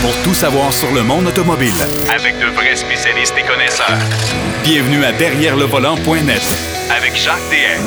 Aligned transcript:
pour 0.00 0.14
tout 0.22 0.34
savoir 0.34 0.72
sur 0.72 0.92
le 0.92 1.02
monde 1.02 1.26
automobile. 1.26 1.72
Avec 2.14 2.38
de 2.38 2.46
vrais 2.54 2.76
spécialistes 2.76 3.34
et 3.38 3.46
connaisseurs. 3.46 3.98
Bienvenue 4.62 5.04
à 5.04 5.12
Derrière 5.12 5.56
le 5.56 5.64
volant.net 5.64 6.42
Avec 6.96 7.16
Jacques 7.16 7.36
DM. 7.50 7.82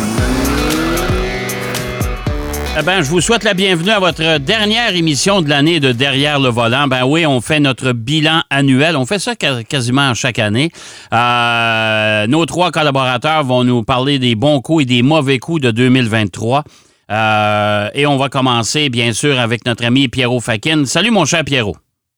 Eh 2.79 2.83
ben, 2.83 3.01
je 3.01 3.09
vous 3.09 3.19
souhaite 3.19 3.43
la 3.43 3.53
bienvenue 3.53 3.91
à 3.91 3.99
votre 3.99 4.37
dernière 4.39 4.95
émission 4.95 5.41
de 5.41 5.49
l'année 5.49 5.79
de 5.79 5.91
Derrière 5.91 6.39
le 6.39 6.49
volant. 6.49 6.87
Ben 6.87 7.05
oui, 7.05 7.25
on 7.25 7.41
fait 7.41 7.59
notre 7.59 7.91
bilan 7.91 8.43
annuel. 8.49 8.95
On 8.95 9.05
fait 9.05 9.19
ça 9.19 9.35
quasiment 9.35 10.13
chaque 10.13 10.39
année. 10.39 10.71
Euh, 11.13 12.27
nos 12.27 12.45
trois 12.45 12.71
collaborateurs 12.71 13.43
vont 13.43 13.63
nous 13.63 13.83
parler 13.83 14.19
des 14.19 14.35
bons 14.35 14.61
coups 14.61 14.83
et 14.83 14.85
des 14.85 15.01
mauvais 15.01 15.37
coups 15.37 15.61
de 15.61 15.71
2023. 15.71 16.63
Euh, 17.11 17.89
et 17.93 18.05
on 18.05 18.17
va 18.17 18.29
commencer, 18.29 18.89
bien 18.89 19.11
sûr, 19.11 19.37
avec 19.37 19.65
notre 19.65 19.83
ami 19.83 20.07
Pierrot 20.07 20.39
Fakin. 20.39 20.85
Salut, 20.85 21.11
mon 21.11 21.25
cher 21.25 21.43
Pierrot. 21.43 21.75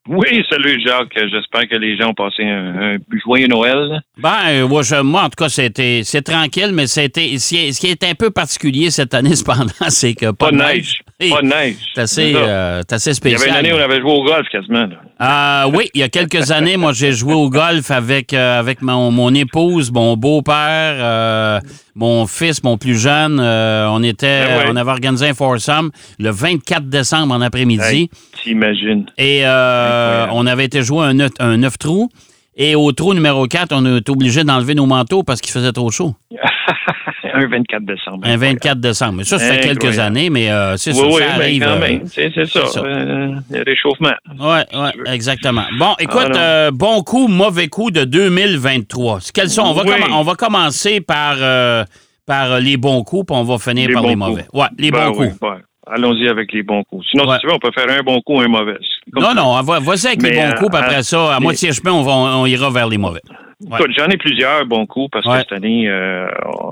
Oui, 0.07 0.43
salut 0.49 0.81
Jacques. 0.85 1.13
J'espère 1.15 1.67
que 1.69 1.75
les 1.77 1.95
gens 1.97 2.09
ont 2.09 2.13
passé 2.13 2.43
un, 2.43 2.95
un 2.95 2.97
joyeux 3.23 3.47
Noël. 3.47 4.01
Ben, 4.17 4.65
moi, 4.67 4.81
je- 4.83 5.01
moi, 5.01 5.21
en 5.23 5.29
tout 5.29 5.41
cas, 5.41 5.47
c'était, 5.49 6.01
c'est 6.03 6.21
tranquille, 6.21 6.71
mais 6.73 6.87
c'était, 6.87 7.37
ce 7.37 7.79
qui 7.79 7.87
est, 7.87 8.03
un 8.03 8.13
peu 8.15 8.29
particulier 8.29 8.91
cette 8.91 9.13
année, 9.13 9.35
cependant, 9.35 9.71
c'est 9.87 10.13
que 10.13 10.31
pas, 10.31 10.47
Pas 10.47 10.51
de 10.51 10.57
neige. 10.57 10.99
Pas 11.29 11.41
de 11.41 11.47
neige. 11.47 11.75
C'est 11.95 12.01
assez, 12.01 12.33
euh, 12.35 12.81
assez 12.89 13.09
Il 13.09 13.13
y 13.13 13.15
spécial. 13.15 13.41
avait 13.41 13.49
une 13.49 13.55
année 13.65 13.73
où 13.73 13.77
on 13.77 13.83
avait 13.83 14.01
joué 14.01 14.11
au 14.11 14.23
golf 14.23 14.47
quasiment. 14.49 14.87
là. 14.87 15.65
Euh, 15.65 15.71
oui, 15.73 15.89
il 15.93 15.99
y 16.01 16.03
a 16.03 16.09
quelques 16.09 16.51
années, 16.51 16.77
moi, 16.77 16.91
j'ai 16.93 17.11
joué 17.11 17.33
au 17.33 17.49
golf 17.49 17.91
avec, 17.91 18.33
euh, 18.33 18.59
avec 18.59 18.81
mon, 18.81 19.11
mon 19.11 19.33
épouse, 19.33 19.91
mon 19.91 20.17
beau-père, 20.17 20.95
euh, 20.99 21.59
mon 21.95 22.25
fils, 22.27 22.63
mon 22.63 22.77
plus 22.77 22.97
jeune. 22.99 23.39
On 23.39 24.03
était, 24.03 24.45
Ben 24.47 24.57
ouais. 24.57 24.65
on 24.69 24.75
avait 24.75 24.91
organisé 24.91 25.29
un 25.29 25.33
foursome 25.33 25.91
le 26.19 26.29
24 26.31 26.89
décembre 26.89 27.33
en 27.35 27.41
après-midi. 27.41 27.83
Hey, 27.83 28.09
T'imagines. 28.43 29.05
Et 29.17 29.43
on 29.45 30.45
avait 30.47 30.65
été 30.65 30.81
jouer 30.83 31.05
un 31.05 31.17
un 31.39 31.57
neuf 31.57 31.77
trous. 31.77 32.09
Et 32.55 32.75
au 32.75 32.91
trou 32.91 33.15
numéro 33.15 33.47
4, 33.47 33.71
on 33.71 33.83
a 33.85 33.97
été 33.97 34.11
obligé 34.11 34.43
d'enlever 34.43 34.75
nos 34.75 34.85
manteaux 34.85 35.23
parce 35.23 35.41
qu'il 35.41 35.51
faisait 35.51 35.71
trop 35.71 35.89
chaud. 35.89 36.13
un 37.33 37.47
24 37.47 37.83
décembre. 37.85 38.19
Un 38.27 38.37
24 38.37 38.79
décembre. 38.79 39.13
Mais 39.17 39.23
ça, 39.23 39.39
ça 39.39 39.53
fait 39.53 39.61
quelques 39.61 39.99
années, 39.99 40.29
mais 40.29 40.49
euh, 40.51 40.77
c'est 40.77 40.91
Oui, 40.91 40.97
ça, 40.99 41.05
oui, 41.07 41.13
ça 41.13 41.19
ben, 41.19 41.41
arrive. 41.41 41.63
quand 41.63 41.69
euh, 41.69 41.79
même. 41.79 42.01
C'est 42.07 42.45
ça. 42.45 42.65
ça. 42.67 42.79
euh, 42.81 43.35
le 43.49 43.63
réchauffement. 43.63 44.13
Oui, 44.39 44.57
oui, 44.73 44.89
exactement. 45.13 45.63
Bon, 45.77 45.93
écoute, 45.99 46.31
Ah, 46.35 46.37
euh, 46.37 46.71
bon 46.71 47.01
coup, 47.03 47.27
mauvais 47.27 47.67
coup 47.67 47.91
de 47.91 48.03
2023. 48.03 49.19
Quels 49.33 49.49
sont? 49.49 49.63
On 49.63 49.73
va, 49.73 49.83
Oui. 49.83 49.91
on 50.11 50.23
va 50.23 50.35
commencer 50.35 51.01
par, 51.01 51.35
euh, 51.39 51.83
par 52.25 52.59
les 52.59 52.77
bons 52.77 53.03
coups, 53.03 53.25
puis 53.27 53.35
on 53.35 53.43
va 53.43 53.57
finir 53.57 53.87
Les 53.89 53.93
par 53.93 54.03
les 54.03 54.09
coups. 54.09 54.17
mauvais. 54.19 54.45
Ouais, 54.53 54.67
les 54.77 54.91
Ben 54.91 55.09
bons 55.11 55.19
oui, 55.19 55.29
coups. 55.29 55.41
ouais. 55.41 55.57
Allons-y 55.85 56.27
avec 56.29 56.53
les 56.53 56.63
bons 56.63 56.83
coups. 56.83 57.05
Sinon, 57.11 57.25
Ouais. 57.27 57.35
si 57.35 57.41
tu 57.41 57.47
veux, 57.47 57.53
on 57.53 57.59
peut 57.59 57.71
faire 57.73 57.89
un 57.89 58.01
bon 58.03 58.21
coup, 58.21 58.39
un 58.39 58.47
mauvais. 58.47 58.77
Comme 59.11 59.23
Non, 59.23 59.33
non, 59.33 59.61
va- 59.61 59.79
vas-y 59.79 60.07
avec 60.07 60.23
les 60.23 60.31
bons 60.31 60.49
euh, 60.51 60.55
coups, 60.55 60.71
puis 60.71 60.79
après 60.81 60.97
euh, 60.99 61.01
ça, 61.01 61.35
à 61.35 61.39
les- 61.39 61.43
moitié 61.43 61.71
chemin, 61.73 61.91
on, 61.91 62.03
va, 62.03 62.11
on 62.37 62.45
ira 62.45 62.69
vers 62.69 62.87
les 62.87 62.97
mauvais. 62.97 63.19
Ouais. 63.61 63.77
Écoute, 63.79 63.91
j'en 63.97 64.07
ai 64.07 64.17
plusieurs 64.17 64.65
bons 64.65 64.85
coups 64.85 65.09
parce 65.11 65.25
Ouais. 65.25 65.33
que 65.35 65.39
cette 65.39 65.51
année, 65.53 65.87
euh, 65.89 66.27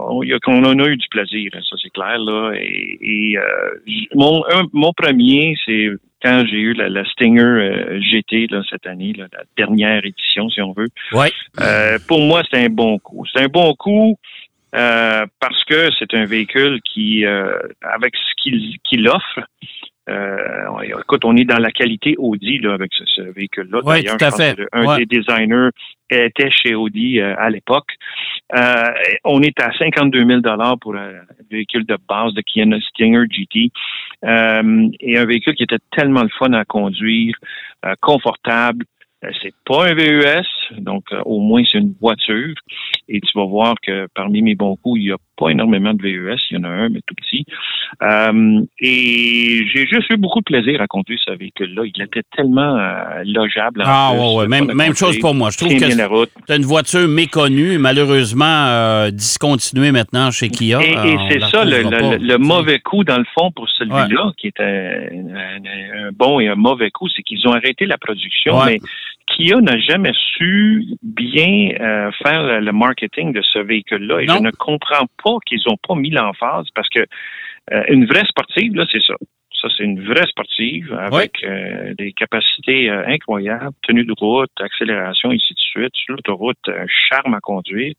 on, 0.10 0.24
y 0.24 0.34
a- 0.34 0.38
on 0.48 0.64
en 0.64 0.80
a 0.80 0.88
eu 0.88 0.98
du 0.98 1.08
plaisir, 1.10 1.50
hein, 1.54 1.60
ça 1.70 1.76
c'est 1.82 1.90
clair 1.90 2.18
là. 2.20 2.52
Et, 2.56 2.98
et, 3.02 3.38
euh, 3.38 3.44
mon, 4.16 4.44
un- 4.50 4.68
mon 4.74 4.92
premier, 4.94 5.56
c'est 5.66 5.88
quand 6.24 6.44
j'ai 6.50 6.58
eu 6.58 6.74
la, 6.74 6.88
la 6.90 7.04
Stinger 7.06 7.42
euh, 7.42 8.00
GT 8.02 8.48
là, 8.52 8.62
cette 8.70 8.86
année, 8.88 9.14
là, 9.18 9.26
la 9.34 9.44
dernière 9.58 10.06
édition 10.06 10.50
si 10.50 10.62
on 10.62 10.72
veut. 10.74 10.90
Oui, 11.14 11.28
Euh, 11.62 11.98
pour 12.08 12.20
moi, 12.22 12.44
c'est 12.52 12.64
un 12.66 12.70
bon 12.70 13.00
coup. 13.00 13.26
C'est 13.34 13.42
un 13.44 13.48
bon 13.48 13.74
coup 13.76 14.18
euh, 14.76 15.26
parce 15.40 15.64
que 15.66 15.90
c'est 16.00 16.14
un 16.14 16.26
véhicule 16.26 16.80
qui, 16.82 17.26
euh, 17.26 17.58
avec 17.82 18.16
ce 18.16 18.78
qu'il 18.84 19.08
offre, 19.08 19.40
euh, 20.10 20.82
écoute, 20.82 21.24
on 21.26 21.36
est 21.38 21.44
dans 21.46 21.60
la 21.60 21.72
qualité 21.72 22.16
Audi 22.18 22.58
là, 22.60 22.74
avec 22.74 22.92
ce, 22.94 23.06
ce 23.06 23.22
véhicule-là. 23.22 23.80
Oui, 23.84 24.02
D'ailleurs, 24.02 24.18
tout 24.18 24.26
à 24.26 24.32
fait. 24.32 24.56
Un 24.74 24.86
Ouais. 24.86 24.98
des 24.98 25.06
designers 25.06 25.70
était 26.10 26.50
chez 26.50 26.74
Audi 26.74 27.20
euh, 27.20 27.36
à 27.38 27.50
l'époque. 27.50 27.92
Euh, 28.56 28.88
on 29.24 29.42
est 29.42 29.60
à 29.62 29.72
52 29.78 30.26
000 30.26 30.42
pour 30.82 30.96
un 30.96 31.12
véhicule 31.50 31.86
de 31.86 31.98
base 32.10 32.34
de 32.34 32.42
Kia 32.42 32.66
Stinger 32.90 33.26
GT. 33.30 33.70
Et 34.24 35.18
un 35.18 35.26
véhicule 35.26 35.56
qui 35.56 35.64
était 35.64 35.78
tellement 35.92 36.24
le 36.24 36.30
fun 36.30 36.52
à 36.54 36.66
conduire, 36.66 37.36
confortable. 38.02 38.86
Euh, 39.24 39.30
C'est 39.42 39.54
pas 39.66 39.88
un 39.88 39.94
VUS, 39.94 40.48
donc 40.80 41.04
euh, 41.12 41.22
au 41.26 41.40
moins 41.40 41.62
c'est 41.72 41.78
une 41.78 41.94
voiture. 42.02 42.56
Et 43.08 43.20
tu 43.22 43.30
vas 43.38 43.46
voir 43.46 43.76
que 43.86 44.08
parmi 44.16 44.42
mes 44.42 44.56
bons 44.56 44.78
coups, 44.78 45.00
il 45.02 45.06
n'y 45.08 45.12
a 45.12 45.18
pas 45.38 45.50
énormément 45.50 45.94
de 45.94 46.02
VUS. 46.02 46.40
Il 46.50 46.58
y 46.58 46.60
en 46.60 46.64
a 46.64 46.70
un, 46.70 46.90
mais 46.90 47.02
tout 47.06 47.14
petit. 47.16 47.46
Euh, 48.02 48.62
et 48.80 49.64
j'ai 49.74 49.86
juste 49.88 50.10
eu 50.12 50.18
beaucoup 50.18 50.40
de 50.40 50.46
plaisir 50.46 50.82
à 50.82 50.88
conduire 50.88 51.20
ce 51.26 51.32
véhicule-là. 51.34 51.84
Il 51.94 52.02
était 52.02 52.24
tellement 52.36 52.78
euh, 52.78 53.24
logeable. 53.26 53.84
Ah, 53.86 54.12
ouais, 54.14 54.36
ouais. 54.38 54.48
Même, 54.48 54.72
même 54.74 54.96
chose 54.96 55.20
pour 55.20 55.36
moi. 55.36 55.50
Je 55.52 55.58
trouve 55.58 55.76
que 55.78 55.86
c'est 56.48 56.56
une 56.56 56.64
voiture 56.66 57.08
méconnue, 57.08 57.78
malheureusement 57.78 58.46
euh, 58.68 59.12
discontinuée 59.12 59.92
maintenant 59.92 60.32
chez 60.32 60.50
Kia. 60.50 60.80
Et, 60.82 60.96
c'est 61.30 61.40
ça 61.42 61.64
le, 61.66 62.38
mauvais 62.38 62.80
coup 62.80 63.04
dans 63.04 63.18
le 63.18 63.26
fond 63.36 63.52
pour 63.52 63.68
celui-là, 63.70 64.32
qui 64.38 64.48
est 64.48 64.60
un, 64.60 64.66
un- 65.36 66.08
un 66.08 66.12
bon 66.14 66.40
et 66.40 66.48
un 66.48 66.56
mauvais 66.56 66.90
coup, 66.92 67.08
c'est 67.10 67.22
qu'ils 67.24 67.48
ont 67.48 67.52
arrêté 67.54 67.86
la 67.86 67.98
production, 67.98 68.58
Ouais. 68.58 68.66
mais 68.66 68.80
Kia 69.42 69.62
n'a 69.62 69.78
jamais 69.80 70.12
su 70.38 70.86
bien 71.02 71.72
euh, 71.80 72.12
faire 72.24 72.44
le, 72.44 72.60
le 72.60 72.72
marketing 72.72 73.34
de 73.34 73.42
ce 73.42 73.60
véhicule-là. 73.60 74.22
Et 74.22 74.26
Non. 74.26 74.36
je 74.38 74.44
ne 74.44 74.52
comprends 74.52 75.06
pas 75.24 75.38
qu'ils 75.46 75.62
n'ont 75.68 75.78
pas 75.88 75.96
mis 75.96 76.10
l'emphase 76.12 76.68
parce 76.76 76.90
que 76.90 77.00
euh, 77.72 77.84
une 77.90 78.06
vraie 78.06 78.26
sportive, 78.26 78.76
là, 78.76 78.86
c'est 78.92 79.02
ça. 79.04 79.16
Ça, 79.62 79.68
c'est 79.78 79.84
une 79.84 80.02
vraie 80.04 80.26
sportive 80.26 80.92
avec 81.00 81.44
euh, 81.44 81.94
des 81.96 82.14
capacités 82.14 82.90
euh, 82.90 83.06
incroyables, 83.06 83.76
tenue 83.84 84.04
de 84.06 84.14
route, 84.18 84.50
accélération, 84.60 85.30
ainsi 85.30 85.54
de 85.54 85.60
suite. 85.60 85.94
Sur 85.96 86.16
l'autoroute, 86.16 86.58
un 86.68 86.88
charme 86.88 87.36
à 87.36 87.40
conduire, 87.40 87.94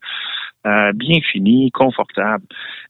euh, 0.67 0.91
bien 0.93 1.21
fini, 1.21 1.71
confortable. 1.71 2.45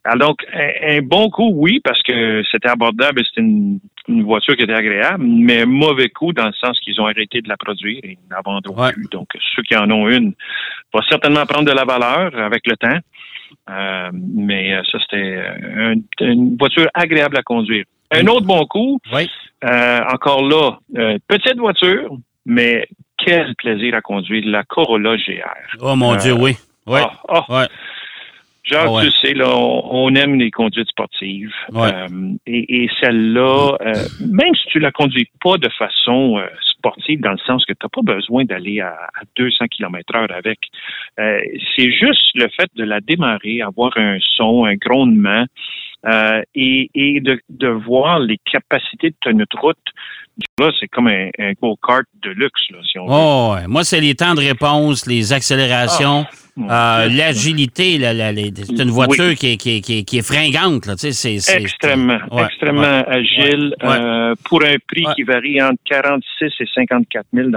Alors, 0.05 0.31
donc, 0.31 0.47
un, 0.55 0.97
un 0.97 1.03
bon 1.03 1.29
coup, 1.29 1.51
oui, 1.53 1.81
parce 1.85 2.03
que 2.03 2.43
c'était 2.51 2.71
abordable 2.71 3.21
et 3.21 3.25
c'était 3.25 3.43
une, 3.43 3.79
une 4.09 4.25
voiture 4.25 4.57
qui 4.57 4.63
était 4.63 4.73
agréable, 4.75 5.23
mais 5.25 5.65
mauvais 5.65 6.09
coup 6.09 6.33
dans 6.33 6.47
le 6.47 6.53
sens 6.55 6.79
qu'ils 6.81 7.01
ont 7.01 7.07
arrêté 7.07 7.41
de 7.41 7.49
la 7.49 7.57
produire 7.57 8.01
et 8.03 8.19
n'en 8.31 8.41
vendront 8.45 8.83
Ouais. 8.83 8.93
plus. 8.93 9.07
Donc, 9.11 9.29
ceux 9.55 9.63
qui 9.63 9.77
en 9.77 9.91
ont 9.91 10.09
une 10.09 10.33
vont 10.93 11.03
certainement 11.09 11.47
prendre 11.47 11.67
de 11.67 11.73
la 11.73 11.85
valeur 11.85 12.35
avec 12.37 12.67
le 12.67 12.77
temps. 12.77 12.99
Euh, 13.71 14.11
mais 14.13 14.75
euh, 14.75 14.83
ça, 14.91 14.99
c'était 15.01 15.37
euh, 15.37 15.95
un- 15.95 16.25
une 16.27 16.57
voiture 16.57 16.87
agréable 16.95 17.37
à 17.39 17.43
conduire. 17.43 17.85
Un 18.11 18.27
autre 18.27 18.47
bon 18.47 18.65
coup, 18.67 18.99
Oui. 19.13 19.29
euh, 19.65 20.01
encore 20.13 20.43
là, 20.43 20.79
euh, 20.99 21.19
petite 21.29 21.57
voiture, 21.59 22.11
mais 22.45 22.87
quel 23.19 23.55
plaisir 23.55 23.95
à 23.95 24.01
conduire, 24.01 24.43
la 24.47 24.65
Corolla 24.65 25.17
GR. 25.17 25.79
Oh 25.81 25.95
mon 25.97 26.17
Dieu, 26.17 26.33
oui. 26.33 26.57
Oui. 26.87 26.99
Ah, 27.01 27.13
ah. 27.29 27.45
Ouais. 27.49 27.67
Genre, 28.65 28.85
Ah 28.87 28.93
ouais. 28.93 29.05
tu 29.07 29.11
sais, 29.11 29.35
là, 29.35 29.49
on, 29.57 30.07
on 30.07 30.15
aime 30.15 30.39
les 30.39 30.51
conduites 30.51 30.89
sportives. 30.89 31.53
Ouais. 31.73 31.93
Euh, 31.93 32.09
et 32.47 32.85
et 32.85 32.91
celle-là, 33.01 33.77
euh, 33.81 33.93
même 34.21 34.55
si 34.55 34.67
tu 34.69 34.79
la 34.79 34.93
conduis 34.93 35.29
pas 35.43 35.57
de 35.59 35.69
façon 35.71 36.39
euh, 36.39 36.47
sportive, 36.79 37.21
dans 37.21 37.33
le 37.33 37.39
sens 37.47 37.65
que 37.65 37.73
tu 37.73 37.79
n'as 37.85 37.89
pas 37.89 38.03
besoin 38.15 38.45
d'aller 38.45 38.81
à, 38.81 38.91
à 38.93 39.23
200 39.37 39.67
km 39.67 40.15
heure 40.17 40.31
avec, 40.33 40.59
euh, 41.19 41.41
c'est 41.77 41.91
juste 41.91 42.31
le 42.35 42.49
fait 42.57 42.69
de 42.77 42.85
la 42.85 43.01
démarrer, 43.01 43.63
avoir 43.63 43.93
un 43.97 44.19
son, 44.37 44.65
un 44.65 44.75
grondement, 44.77 45.45
euh, 46.07 46.43
et, 46.55 46.91
et 46.95 47.21
de, 47.21 47.41
de 47.49 47.69
voir 47.69 48.19
les 48.21 48.39
capacités 48.51 49.11
de 49.11 49.17
tenue 49.21 49.45
de 49.45 49.59
route. 49.61 49.77
Là, 50.59 50.71
c'est 50.81 50.89
comme 50.89 51.09
un, 51.09 51.29
un 51.39 51.53
go-kart 51.61 52.05
de 52.23 52.31
luxe, 52.31 52.63
là, 52.71 52.79
si 52.91 52.99
on 52.99 53.07
veut. 53.07 53.13
Oh, 53.13 53.55
ouais. 53.55 53.67
Moi, 53.69 53.85
c'est 53.85 54.01
les 54.01 54.15
temps 54.15 54.35
de 54.35 54.41
réponse, 54.41 55.07
les 55.07 55.33
accélérations, 55.33 56.21
Mon 56.21 56.25
euh, 56.59 57.09
Dieu. 57.09 57.17
l'agilité. 57.19 57.99
la- 57.99 58.13
la- 58.13 58.33
les- 58.33 58.53
c'est 58.55 58.83
une 58.83 58.91
voiture 58.91 59.35
qui, 59.35 59.53
est, 59.53 59.57
qui, 59.57 59.77
est, 59.77 59.81
qui, 59.81 59.99
est, 59.99 60.03
qui 60.05 60.19
est 60.19 60.23
fringante. 60.27 60.87
Là, 60.87 60.95
tu 60.95 61.01
sais, 61.01 61.13
c'est, 61.13 61.39
c'est- 61.39 61.63
Extrêmement, 61.63 62.19
Ouais, 62.31 62.45
extrêmement 62.45 62.83
ouais. 62.83 63.05
agile 63.09 63.75
Ouais. 63.83 63.89
euh, 63.99 64.35
pour 64.45 64.63
un 64.63 64.75
prix 64.87 65.05
qui 65.17 65.23
varie 65.23 65.63
entre 65.63 65.79
46 65.89 66.53
et 66.61 66.67
54 66.75 67.27
000 67.33 67.49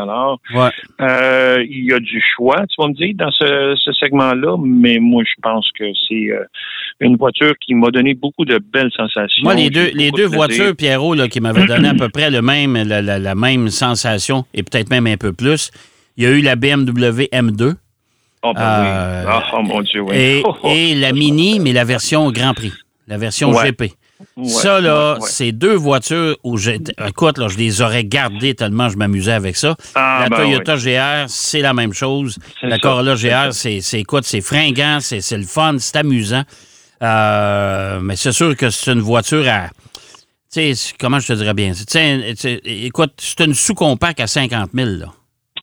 Ouais. 0.54 0.70
euh, 1.02 1.64
Il 1.68 1.86
y 1.86 1.94
a 1.94 2.00
du 2.00 2.22
choix, 2.36 2.64
tu 2.70 2.76
vas 2.82 2.88
me 2.88 2.94
dire, 2.94 3.14
dans 3.16 3.32
ce, 3.32 3.76
ce 3.78 3.92
segment-là, 3.94 4.56
mais 4.64 5.00
moi, 5.00 5.24
je 5.26 5.34
pense 5.42 5.70
que 5.78 5.86
c'est 6.08 6.32
euh, 6.32 6.44
une 7.02 7.18
voiture 7.18 7.54
qui 7.60 7.74
m'a 7.74 7.90
donné 7.92 8.14
beaucoup 8.14 8.46
de 8.46 8.60
belles 8.74 8.92
sensations. 8.96 9.44
Moi, 9.44 9.56
les 9.56 9.70
deux, 9.70 9.92
les 9.94 10.12
voitures, 10.28 10.76
Pierrot, 10.76 11.16
là, 11.16 11.28
qui 11.28 11.42
m'avaient 11.42 11.66
donné 11.66 11.90
à 11.90 11.94
peu 11.94 12.10
près 12.10 12.30
le 12.32 12.42
même, 12.42 12.76
la, 12.88 13.02
la- 13.02 13.20
la 13.20 13.36
même 13.36 13.70
sensation, 13.70 14.46
et 14.54 14.64
peut-être 14.64 14.90
même 14.90 15.08
un 15.08 15.18
peu 15.18 15.34
plus, 15.34 15.72
il 16.18 16.24
y 16.24 16.28
a 16.28 16.32
eu 16.32 16.42
la 16.42 16.56
BMW 16.56 17.28
M2 17.34 17.74
Oh, 18.46 18.54
ben 18.54 18.62
Euh, 18.62 19.24
oui. 19.26 19.32
Ah, 19.34 19.44
oh, 19.54 19.62
mon 19.64 19.82
Dieu, 19.82 20.02
oui. 20.02 20.16
et, 20.16 20.44
et 20.92 20.96
la 20.96 21.12
Mini, 21.14 21.60
mais 21.60 21.74
la 21.74 21.84
version 21.84 22.32
Grand 22.32 22.54
Prix, 22.54 22.74
la 23.08 23.18
version 23.18 23.52
Ouais. 23.52 23.66
GP. 23.72 23.94
Ouais, 24.38 24.48
ça, 24.48 24.80
là, 24.80 25.16
ouais, 25.16 25.28
c'est 25.30 25.52
deux 25.52 25.74
voitures 25.76 26.38
où 26.44 26.58
j'ai. 26.58 26.80
Écoute, 27.06 27.38
là, 27.38 27.50
je 27.50 27.58
les 27.58 27.82
aurais 27.82 28.06
gardées 28.06 28.56
tellement 28.56 28.88
je 28.88 28.96
m'amusais 28.98 29.34
avec 29.34 29.58
ça. 29.58 29.76
Ah, 29.94 30.20
la 30.24 30.30
ben 30.30 30.38
Toyota 30.38 30.78
GR, 30.78 31.26
c'est 31.28 31.60
la 31.60 31.74
même 31.74 31.94
chose. 31.94 32.38
La 32.62 32.80
Corolla 32.80 33.16
GR, 33.16 33.52
c'est, 33.54 33.82
écoute, 34.00 34.24
c'est 34.24 34.40
fringant, 34.42 35.00
c'est, 35.02 35.20
le 35.32 35.44
fun, 35.44 35.76
c'est 35.80 35.98
amusant. 35.98 36.44
Euh, 37.04 38.00
mais 38.02 38.16
c'est 38.16 38.32
sûr 38.32 38.56
que 38.56 38.70
c'est 38.70 38.94
une 38.94 39.02
voiture 39.02 39.46
à. 39.50 39.68
Tu 40.54 40.74
sais, 40.74 40.94
comment 40.98 41.20
je 41.20 41.28
te 41.28 41.34
dirais 41.34 41.54
bien? 41.54 41.72
Tu 41.74 41.84
sais, 41.86 42.20
tu 42.30 42.36
sais, 42.38 42.62
écoute, 42.64 43.14
c'est 43.18 43.42
une 43.44 43.54
sous-compact 43.54 44.22
à 44.22 44.28
50 44.28 44.70
000, 44.74 44.90
là. 44.92 45.08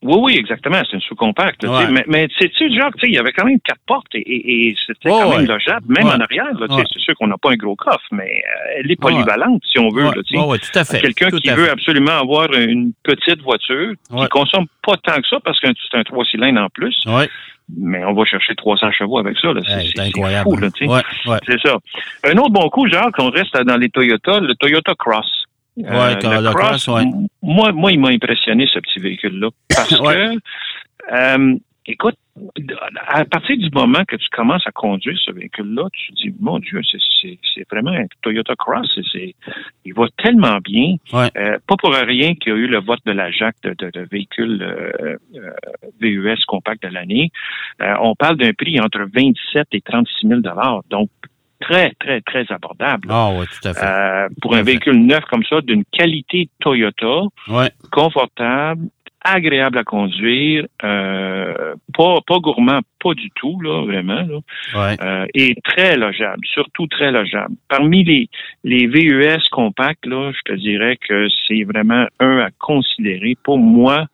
Oui, 0.03 0.17
oui, 0.21 0.37
exactement. 0.37 0.77
C'est 0.85 0.93
une 0.97 1.01
sous-compacte. 1.01 1.63
Ouais. 1.63 1.87
Mais, 1.89 2.03
mais 2.07 2.27
sais-tu, 2.37 2.69
genre, 2.77 2.91
tu 2.95 3.01
sais, 3.01 3.07
il 3.07 3.13
y 3.13 3.17
avait 3.17 3.31
quand 3.31 3.45
même 3.45 3.59
quatre 3.61 3.79
portes 3.87 4.13
et, 4.13 4.19
et- 4.19 4.67
et 4.69 4.75
c'était 4.85 5.09
Oh, 5.09 5.19
quand 5.23 5.29
ouais. 5.31 5.37
même 5.37 5.47
logeable, 5.47 5.85
même 5.87 6.05
Ouais. 6.07 6.13
en 6.13 6.19
arrière. 6.19 6.45
C'est 6.59 6.99
sûr 6.99 7.15
qu'on 7.15 7.27
n'a 7.27 7.37
pas 7.37 7.51
un 7.51 7.55
gros 7.55 7.75
coffre, 7.75 8.03
mais 8.11 8.23
euh, 8.23 8.79
elle 8.79 8.91
est 8.91 8.95
polyvalente, 8.99 9.61
si 9.69 9.79
on 9.79 9.89
veut. 9.89 10.05
Ouais, 10.05 10.59
tout 10.59 10.79
à 10.79 10.83
fait. 10.83 10.99
Quelqu'un 11.01 11.29
qui 11.29 11.49
veut 11.49 11.65
fait. 11.65 11.69
absolument 11.71 12.11
avoir 12.19 12.51
une 12.53 12.91
petite 13.03 13.41
voiture 13.41 13.93
qui 14.15 14.27
consomme 14.27 14.65
pas 14.85 14.97
tant 14.97 15.15
que 15.21 15.27
ça 15.29 15.37
parce 15.43 15.59
que 15.59 15.67
c'est 15.91 15.97
un 15.97 16.03
trois 16.03 16.25
cylindres 16.25 16.61
en 16.61 16.69
plus, 16.69 16.95
Ouais, 17.07 17.29
mais 17.77 18.03
on 18.03 18.13
va 18.13 18.25
chercher 18.25 18.55
300 18.55 18.91
chevaux 18.91 19.19
avec 19.19 19.37
ça. 19.39 19.49
C'est 19.65 19.71
Hey, 19.71 19.79
c'est- 19.79 19.85
c'est 19.87 19.91
c'est 19.95 20.07
incroyable. 20.09 20.71
tu 20.73 20.85
sais. 20.85 20.91
ouais, 20.91 21.01
ouais. 21.27 21.37
C'est 21.47 21.59
ça. 21.61 21.77
Un 22.25 22.37
autre 22.37 22.49
bon 22.51 22.69
coup, 22.69 22.87
Jacques, 22.87 23.17
on 23.19 23.29
reste 23.29 23.55
dans 23.63 23.77
les 23.77 23.89
Toyota, 23.89 24.39
le 24.41 24.53
Toyota 24.55 24.93
Cross. 24.99 25.42
Euh, 25.79 25.81
Ouais, 25.83 26.15
le 26.41 26.53
Cross, 26.53 26.87
ouais. 26.89 27.01
m- 27.03 27.27
Moi, 27.41 27.71
moi, 27.71 27.91
il 27.91 27.99
m'a 27.99 28.09
impressionné, 28.09 28.67
ce 28.71 28.79
petit 28.79 28.99
véhicule-là. 28.99 29.49
Parce 29.75 29.91
Ouais. 29.99 30.35
que, 31.09 31.13
euh, 31.15 31.55
écoute, 31.87 32.15
à 33.07 33.25
partir 33.25 33.57
du 33.57 33.69
moment 33.71 34.03
que 34.07 34.15
tu 34.15 34.27
commences 34.31 34.65
à 34.67 34.71
conduire 34.71 35.17
ce 35.23 35.31
véhicule-là, 35.31 35.83
tu 35.93 36.11
te 36.13 36.21
dis, 36.21 36.33
mon 36.39 36.59
Dieu, 36.59 36.81
c'est- 36.83 36.99
vraiment 37.71 37.91
un 37.91 38.05
Toyota 38.21 38.53
Cross. 38.55 38.87
c'est- 38.93 39.01
c'est- 39.11 39.35
il 39.85 39.93
va 39.93 40.05
tellement 40.17 40.57
bien. 40.59 40.95
Ouais. 41.11 41.29
Euh, 41.37 41.57
pas 41.67 41.75
pour 41.77 41.91
rien 41.93 42.35
qu'il 42.35 42.53
y 42.53 42.55
a 42.55 42.59
eu 42.59 42.67
le 42.67 42.79
vote 42.79 42.99
de 43.05 43.11
la 43.11 43.31
JAC 43.31 43.55
de, 43.63 43.73
de, 43.77 43.89
de 43.91 44.07
véhicule 44.11 44.61
euh, 44.61 45.17
euh, 45.35 45.51
VUS 46.01 46.43
compact 46.45 46.83
de 46.83 46.89
l'année. 46.89 47.31
Euh, 47.81 47.95
on 48.01 48.13
parle 48.15 48.37
d'un 48.37 48.53
prix 48.53 48.79
entre 48.79 49.07
27 49.13 49.67
et 49.71 49.81
36 49.81 50.27
000 50.27 50.41
Donc, 50.89 51.09
très, 51.63 51.91
très, 51.99 52.21
très 52.21 52.45
abordable. 52.51 53.07
Ah, 53.09 53.31
ouais, 53.31 53.45
tout 53.45 53.67
à 53.67 53.73
fait. 53.73 53.85
Euh, 53.85 54.27
pour 54.41 54.51
Tout 54.51 54.55
un 54.57 54.59
fait. 54.59 54.63
véhicule 54.71 55.05
neuf 55.05 55.23
comme 55.31 55.43
ça, 55.45 55.61
d'une 55.61 55.83
qualité 55.91 56.49
Toyota, 56.59 57.21
ouais. 57.49 57.69
confortable, 57.91 58.81
agréable 59.25 59.77
à 59.77 59.83
conduire, 59.85 60.65
euh, 60.83 61.75
pas, 61.97 62.15
pas 62.27 62.39
gourmand, 62.39 62.81
pas 63.01 63.13
du 63.13 63.29
tout, 63.35 63.57
là, 63.61 63.85
vraiment, 63.85 64.21
là, 64.27 64.39
Ouais. 64.75 64.97
euh, 65.01 65.25
et 65.33 65.55
très 65.63 65.95
logeable, 65.95 66.45
surtout 66.45 66.87
très 66.87 67.11
logeable. 67.11 67.55
Parmi 67.69 68.03
les, 68.03 68.27
les 68.65 68.87
VUS 68.87 69.47
compacts, 69.51 70.05
là, 70.05 70.31
je 70.33 70.51
te 70.53 70.57
dirais 70.59 70.97
que 71.07 71.27
c'est 71.47 71.63
vraiment 71.63 72.05
un 72.19 72.39
à 72.39 72.49
considérer. 72.59 73.35
Pour 73.43 73.57
moi, 73.59 74.07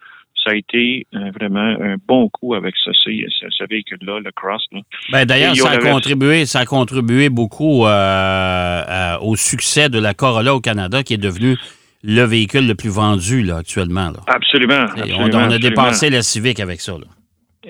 ça 0.44 0.52
a 0.52 0.56
été 0.56 1.06
euh, 1.14 1.32
vraiment 1.40 1.60
un 1.60 1.96
bon 2.08 2.30
coup 2.30 2.54
avec 2.54 2.76
ce, 2.84 2.92
ce, 2.94 3.12
ce 3.50 3.64
véhicule-là, 3.70 4.20
le 4.20 4.32
Cross. 4.32 4.66
Ben, 5.12 5.26
D'ailleurs, 5.26 5.56
ça 5.56 5.72
a 5.72 5.78
contribué, 5.78 6.46
ça 6.46 6.60
a 6.60 6.66
contribué 6.66 7.30
beaucoup 7.30 7.86
euh, 7.86 7.90
euh, 7.90 9.18
au 9.22 9.36
succès 9.36 9.90
de 9.90 10.00
la 10.00 10.14
Corolla 10.14 10.56
au 10.56 10.62
Canada, 10.62 11.04
qui 11.04 11.14
est 11.14 11.18
devenu 11.18 11.58
le 12.04 12.24
véhicule 12.24 12.68
le 12.68 12.76
plus 12.76 12.90
vendu 12.90 13.44
là, 13.44 13.58
actuellement. 13.58 14.12
Là. 14.12 14.20
Absolument. 14.28 14.86
On, 14.98 15.02
on 15.02 15.24
a 15.24 15.26
absolument. 15.26 15.60
dépassé 15.60 16.10
la 16.10 16.22
Civic 16.22 16.60
avec 16.60 16.80
ça. 16.82 16.94
Là. 16.94 17.08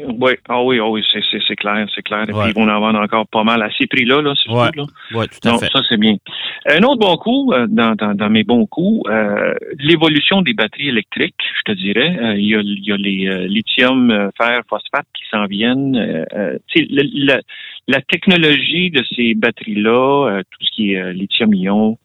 Oui, 0.07 0.31
ah 0.47 0.63
oui, 0.63 0.79
ah 0.81 0.87
oui, 0.89 1.03
c'est, 1.11 1.21
c'est, 1.29 1.39
c'est 1.47 1.55
clair, 1.55 1.85
c'est 1.95 2.01
clair. 2.01 2.25
Et 2.29 2.33
Ouais. 2.33 2.43
puis, 2.43 2.51
ils 2.51 2.55
vont 2.55 2.69
en 2.69 2.79
vendre 2.79 2.99
encore 2.99 3.27
pas 3.27 3.43
mal 3.43 3.61
à 3.61 3.69
ces 3.77 3.87
prix-là, 3.87 4.21
là, 4.21 4.33
c'est 4.41 4.51
Ouais. 4.51 4.69
tout, 4.71 4.79
là. 4.79 4.85
Oui, 5.13 5.25
tout 5.27 5.47
à 5.47 5.51
Donc, 5.51 5.59
fait. 5.61 5.69
ça, 5.71 5.81
c'est 5.89 5.97
bien. 5.99 6.15
Un 6.67 6.83
autre 6.83 6.99
bon 6.99 7.15
coup, 7.17 7.53
euh, 7.53 7.67
dans, 7.67 7.95
dans, 7.95 8.13
dans 8.13 8.29
mes 8.29 8.43
bons 8.43 8.65
coups, 8.65 9.09
euh, 9.09 9.53
l'évolution 9.79 10.41
des 10.41 10.53
batteries 10.53 10.89
électriques, 10.89 11.35
je 11.65 11.71
te 11.73 11.77
dirais. 11.77 12.17
Euh, 12.21 12.35
Il 12.37 12.45
y, 12.47 12.55
a, 12.55 12.61
il 12.61 12.83
y 12.85 12.91
a 12.91 12.97
les 12.97 13.27
euh, 13.27 13.47
lithium, 13.47 14.29
fer, 14.37 14.61
phosphate 14.69 15.07
qui 15.13 15.23
s'en 15.29 15.45
viennent. 15.45 15.95
Le- 15.95 17.25
la, 17.25 17.39
la 17.87 18.01
technologie 18.01 18.91
de 18.91 19.03
ces 19.15 19.33
batteries-là, 19.33 20.27
euh, 20.29 20.41
tout 20.51 20.65
ce 20.65 20.71
qui 20.75 20.93
est 20.93 21.13
lithium-ion, 21.13 21.97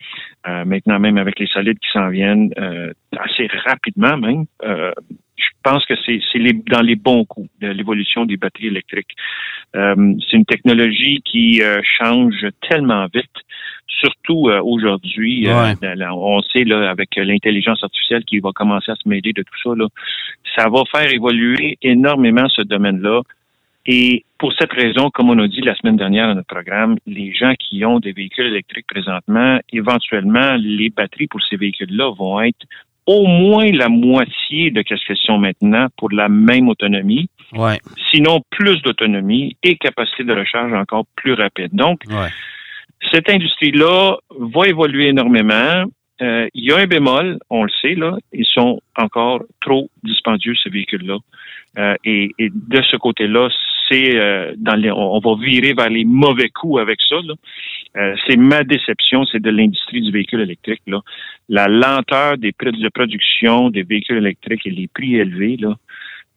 euh, 0.49 0.65
maintenant 0.65 0.99
même 0.99 1.19
avec 1.19 1.39
les 1.39 1.47
solides 1.47 1.79
qui 1.79 1.89
s'en 1.93 2.09
viennent, 2.09 2.51
euh, 2.59 2.93
assez 3.19 3.49
rapidement 3.67 4.17
même, 4.17 4.45
euh, 4.65 4.93
je 5.37 5.47
pense 5.63 5.85
que 5.87 5.95
c'est 6.05 6.21
les, 6.39 6.53
dans 6.53 6.83
les 6.83 6.97
bons 6.97 7.25
coups 7.25 7.49
de 7.61 7.69
l'évolution 7.69 8.25
des 8.25 8.37
batteries 8.37 8.69
électriques. 8.69 9.15
Euh, 9.75 10.15
c'est 10.29 10.37
une 10.37 10.45
technologie 10.45 11.23
qui 11.25 11.63
euh, 11.63 11.81
change 11.99 12.47
tellement 12.69 13.07
vite, 13.13 13.37
surtout 13.89 14.49
euh, 14.49 14.61
aujourd'hui. 14.63 15.49
euh, 15.49 15.75
Ouais. 15.83 16.07
on 16.13 16.41
sait 16.43 16.65
là 16.65 16.91
avec 16.91 17.17
l'intelligence 17.17 17.83
artificielle 17.83 18.25
qui 18.25 18.39
va 18.39 18.51
commencer 18.53 18.93
à 18.93 18.97
se 18.97 19.09
mêler 19.09 19.33
de 19.33 19.43
tout 19.43 19.59
ça. 19.63 19.71
Là, 19.77 19.87
ça 20.57 20.69
va 20.69 20.83
faire 20.95 21.13
évoluer 21.13 21.79
énormément 21.83 22.49
ce 22.49 22.63
domaine-là. 22.63 23.23
Et 23.87 24.25
pour 24.39 24.53
cette 24.59 24.73
raison, 24.73 25.11
comme 25.11 25.29
on 25.31 25.39
a 25.39 25.47
dit 25.49 25.61
la 25.61 25.75
semaine 25.75 25.97
dernière 25.97 26.29
dans 26.29 26.37
notre 26.37 26.47
programme, 26.55 26.97
les 27.07 27.35
gens 27.35 27.53
qui 27.59 27.85
ont 27.85 27.99
des 28.01 28.13
véhicules 28.13 28.47
électriques 28.47 28.87
présentement, 28.87 29.59
éventuellement, 29.73 30.55
les 30.57 30.89
batteries 30.89 31.27
pour 31.27 31.43
ces 31.43 31.57
véhicules-là 31.57 32.11
vont 32.17 32.41
être 32.41 32.65
au 33.07 33.27
moins 33.27 33.71
la 33.73 33.89
moitié 33.89 34.71
de 34.71 34.83
ce 34.87 35.07
qu'elles 35.07 35.17
sont 35.19 35.39
maintenant 35.39 35.89
pour 35.97 36.11
la 36.11 36.29
même 36.29 36.69
autonomie, 36.69 37.29
Ouais, 37.53 37.79
sinon 38.13 38.41
plus 38.51 38.83
d'autonomie 38.83 39.57
et 39.63 39.77
capacité 39.77 40.25
de 40.25 40.33
recharge 40.33 40.73
encore 40.73 41.05
plus 41.15 41.35
rapide. 41.35 41.71
Donc, 41.73 42.01
ouais. 42.09 42.29
cette 43.13 43.31
industrie-là 43.31 44.17
va 44.39 44.67
évoluer 44.67 45.09
énormément. 45.09 45.85
Euh, 46.23 46.49
il 46.55 46.65
y 46.65 46.73
a 46.73 46.79
un 46.79 46.87
bémol, 46.87 47.39
on 47.51 47.65
le 47.65 47.71
sait, 47.83 47.95
là, 47.95 48.17
ils 48.33 48.47
sont 48.47 48.81
encore 48.97 49.43
trop 49.61 49.89
dispendieux, 50.03 50.55
ces 50.63 50.71
véhicules-là. 50.71 51.19
Euh, 51.79 51.95
et, 52.05 52.31
et 52.39 52.51
de 52.51 52.83
ce 52.83 52.97
côté-là, 52.97 53.49
c'est 53.89 54.17
euh, 54.17 54.53
dans 54.57 54.75
les, 54.77 54.91
on, 54.91 55.15
on 55.17 55.19
va 55.21 55.41
virer 55.45 55.75
vers 55.75 55.91
les 55.91 56.05
mauvais 56.05 56.49
coups 56.49 56.81
avec 56.81 56.99
ça. 57.09 57.17
là. 57.25 57.35
Euh, 57.97 58.15
c'est 58.27 58.37
ma 58.37 58.65
déception, 58.65 59.25
c'est 59.31 59.41
de 59.41 59.51
l'industrie 59.51 60.01
du 60.03 60.11
véhicule 60.11 60.41
électrique. 60.41 60.83
Là. 60.89 61.01
La 61.49 61.69
lenteur 61.69 62.39
des 62.39 62.51
prix 62.53 62.73
de 62.73 62.89
production 62.89 63.71
des 63.71 63.85
véhicules 63.85 64.17
électriques 64.17 64.63
et 64.67 64.71
les 64.71 64.89
prix 64.89 65.15
élevés, 65.17 65.57
là, 65.61 65.77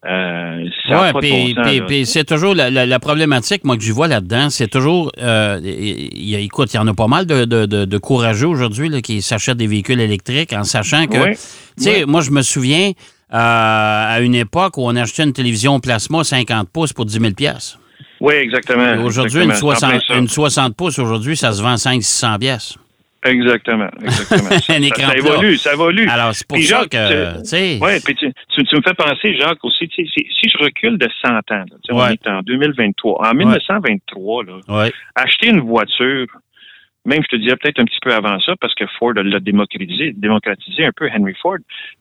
euh, 0.06 0.64
Ouais, 0.90 1.12
puis, 1.20 1.54
bon 1.56 2.06
c'est 2.06 2.24
toujours 2.26 2.54
la, 2.54 2.70
la- 2.70 2.86
la 2.86 3.00
problématique, 3.00 3.64
moi, 3.64 3.76
que 3.76 3.82
je 3.84 3.92
vois 3.92 4.08
là-dedans, 4.08 4.50
c'est 4.52 4.68
toujours, 4.68 5.12
euh, 5.20 5.60
il 5.64 6.30
y 6.30 6.36
a- 6.36 6.40
écoute, 6.40 6.72
il 6.74 6.78
y 6.78 6.80
en 6.80 6.88
a 6.88 6.94
pas 6.94 7.08
mal 7.08 7.26
de, 7.26 7.46
de- 7.46 7.66
de- 7.66 7.86
de 7.86 7.98
courageux 7.98 8.48
aujourd'hui 8.48 9.02
qui 9.02 9.24
s'achètent 9.24 9.58
des 9.58 9.66
véhicules 9.68 10.00
électriques 10.00 10.54
en 10.54 10.64
sachant 10.64 11.08
que, 11.08 11.18
Ouais, 11.18 11.34
tu 11.34 11.84
sais, 11.84 12.00
ouais. 12.02 12.06
moi, 12.06 12.22
je 12.22 12.30
me 12.32 12.44
souviens 12.44 12.92
euh, 13.34 13.34
à 13.34 14.20
une 14.22 14.36
époque 14.36 14.78
où 14.78 14.84
on 14.86 14.96
achetait 14.96 15.24
une 15.24 15.34
télévision 15.34 15.80
plasma 15.82 16.24
50 16.24 16.70
pouces 16.72 16.94
pour 16.94 17.06
10 17.06 17.20
000 17.20 17.34
pièces. 17.34 17.78
Oui, 18.20 18.34
exactement. 18.36 19.04
Aujourd'hui, 19.04 19.44
une, 19.44 19.52
exactement. 19.52 19.76
C'est 19.76 19.86
en 19.86 19.90
plein 19.90 20.00
60 20.00 20.02
ça. 20.08 20.18
une 20.18 20.28
60 20.28 20.76
pouces, 20.76 21.00
aujourd'hui, 21.00 21.38
ça 21.38 21.52
se 21.52 21.62
vend 21.62 21.76
500-600 21.76 22.40
pièces. 22.40 22.78
Exactement, 23.24 23.90
exactement. 24.02 24.50
ça, 24.60 24.74
Un 24.74 24.82
écran 24.82 25.08
ça 25.08 25.18
évolue, 25.18 25.58
ça 25.58 25.74
évolue. 25.74 26.08
Alors, 26.08 26.34
c'est 26.34 26.48
pour 26.48 26.58
Puis 26.58 26.68
ça 26.68 26.82
Jacques, 26.82 26.90
que, 26.92 27.42
tu- 27.42 27.84
Oui, 27.84 27.92
puis 28.06 28.16
tu, 28.16 28.32
tu, 28.56 28.64
tu 28.64 28.76
me 28.76 28.82
fais 28.82 28.94
penser, 28.94 29.36
Jacques, 29.38 29.64
aussi, 29.64 29.90
si, 29.94 30.08
si 30.08 30.50
je 30.50 30.58
recule 30.64 30.98
de 30.98 31.08
100 31.26 31.30
ans, 31.30 31.42
là, 31.50 31.66
on 31.90 32.08
est 32.08 32.28
en 32.28 32.42
2023. 32.42 33.28
En 33.28 33.34
1923, 33.34 34.44
là, 34.46 34.54
ouais, 34.70 34.94
acheter 35.16 35.48
une 35.50 35.62
voiture, 35.62 36.28
même 37.08 37.24
je 37.24 37.30
te 37.30 37.36
dirais 37.38 37.56
peut-être 37.56 37.80
un 37.80 37.86
petit 37.86 38.00
peu 38.02 38.14
avant 38.14 38.38
ça, 38.42 38.54
parce 38.60 38.76
que 38.76 38.86
Ford 39.00 39.14
l'a 39.14 39.40
démocratisé, 39.40 40.12
démocratisé 40.12 40.86
un 40.86 40.92
peu, 40.92 41.10
Henry 41.10 41.34
Ford. 41.42 41.58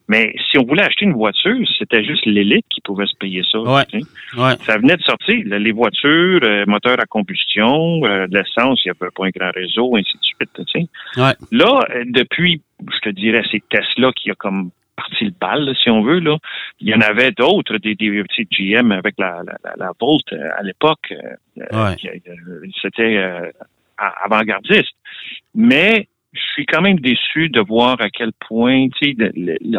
Mais 0.08 0.34
si 0.50 0.58
on 0.58 0.64
voulait 0.64 0.82
acheter 0.82 1.04
une 1.04 1.12
voiture, 1.12 1.64
c'était 1.78 2.04
juste 2.04 2.26
l'élite 2.26 2.66
qui 2.68 2.80
pouvait 2.80 3.06
se 3.06 3.16
payer 3.16 3.42
ça. 3.50 3.60
Ouais. 3.60 3.84
tu 3.86 4.00
sais. 4.00 4.06
ouais, 4.36 4.56
Ça 4.66 4.78
venait 4.78 4.96
de 4.96 5.02
sortir, 5.02 5.44
les 5.46 5.72
voitures, 5.72 6.40
euh, 6.42 6.64
moteurs 6.66 7.00
à 7.00 7.06
combustion, 7.06 8.04
euh, 8.04 8.26
l'essence, 8.30 8.84
il 8.84 8.88
n'y 8.90 8.96
avait 9.00 9.12
pas 9.14 9.26
un 9.26 9.30
grand 9.30 9.52
réseau, 9.54 9.96
ainsi 9.96 10.12
de 10.18 10.22
suite. 10.24 10.50
tu 10.54 10.80
sais. 10.80 11.20
ouais, 11.20 11.34
Là, 11.52 11.84
euh, 11.90 12.02
depuis, 12.06 12.60
je 12.80 12.98
te 12.98 13.10
dirais, 13.10 13.44
c'est 13.52 13.62
Tesla 13.68 14.10
qui 14.10 14.32
a 14.32 14.34
comme 14.34 14.70
parti 14.96 15.26
le 15.26 15.34
bal, 15.40 15.72
si 15.80 15.88
on 15.88 16.02
veut. 16.02 16.18
Là. 16.18 16.36
Il 16.80 16.88
y 16.88 16.94
en 16.94 17.00
avait 17.00 17.30
d'autres, 17.30 17.78
des, 17.78 17.94
des 17.94 18.24
petits 18.24 18.48
GM 18.50 18.90
avec 18.90 19.14
la, 19.18 19.42
la, 19.46 19.56
la, 19.62 19.74
la 19.76 19.92
Volt 20.00 20.32
à 20.32 20.62
l'époque. 20.64 21.14
Ouais. 21.56 21.96
C'était 22.82 23.52
avant-gardiste. 23.98 24.95
Mais 25.54 26.08
je 26.32 26.40
suis 26.52 26.66
quand 26.66 26.82
même 26.82 27.00
déçu 27.00 27.48
de 27.48 27.60
voir 27.60 28.00
à 28.00 28.10
quel 28.10 28.32
point, 28.48 28.86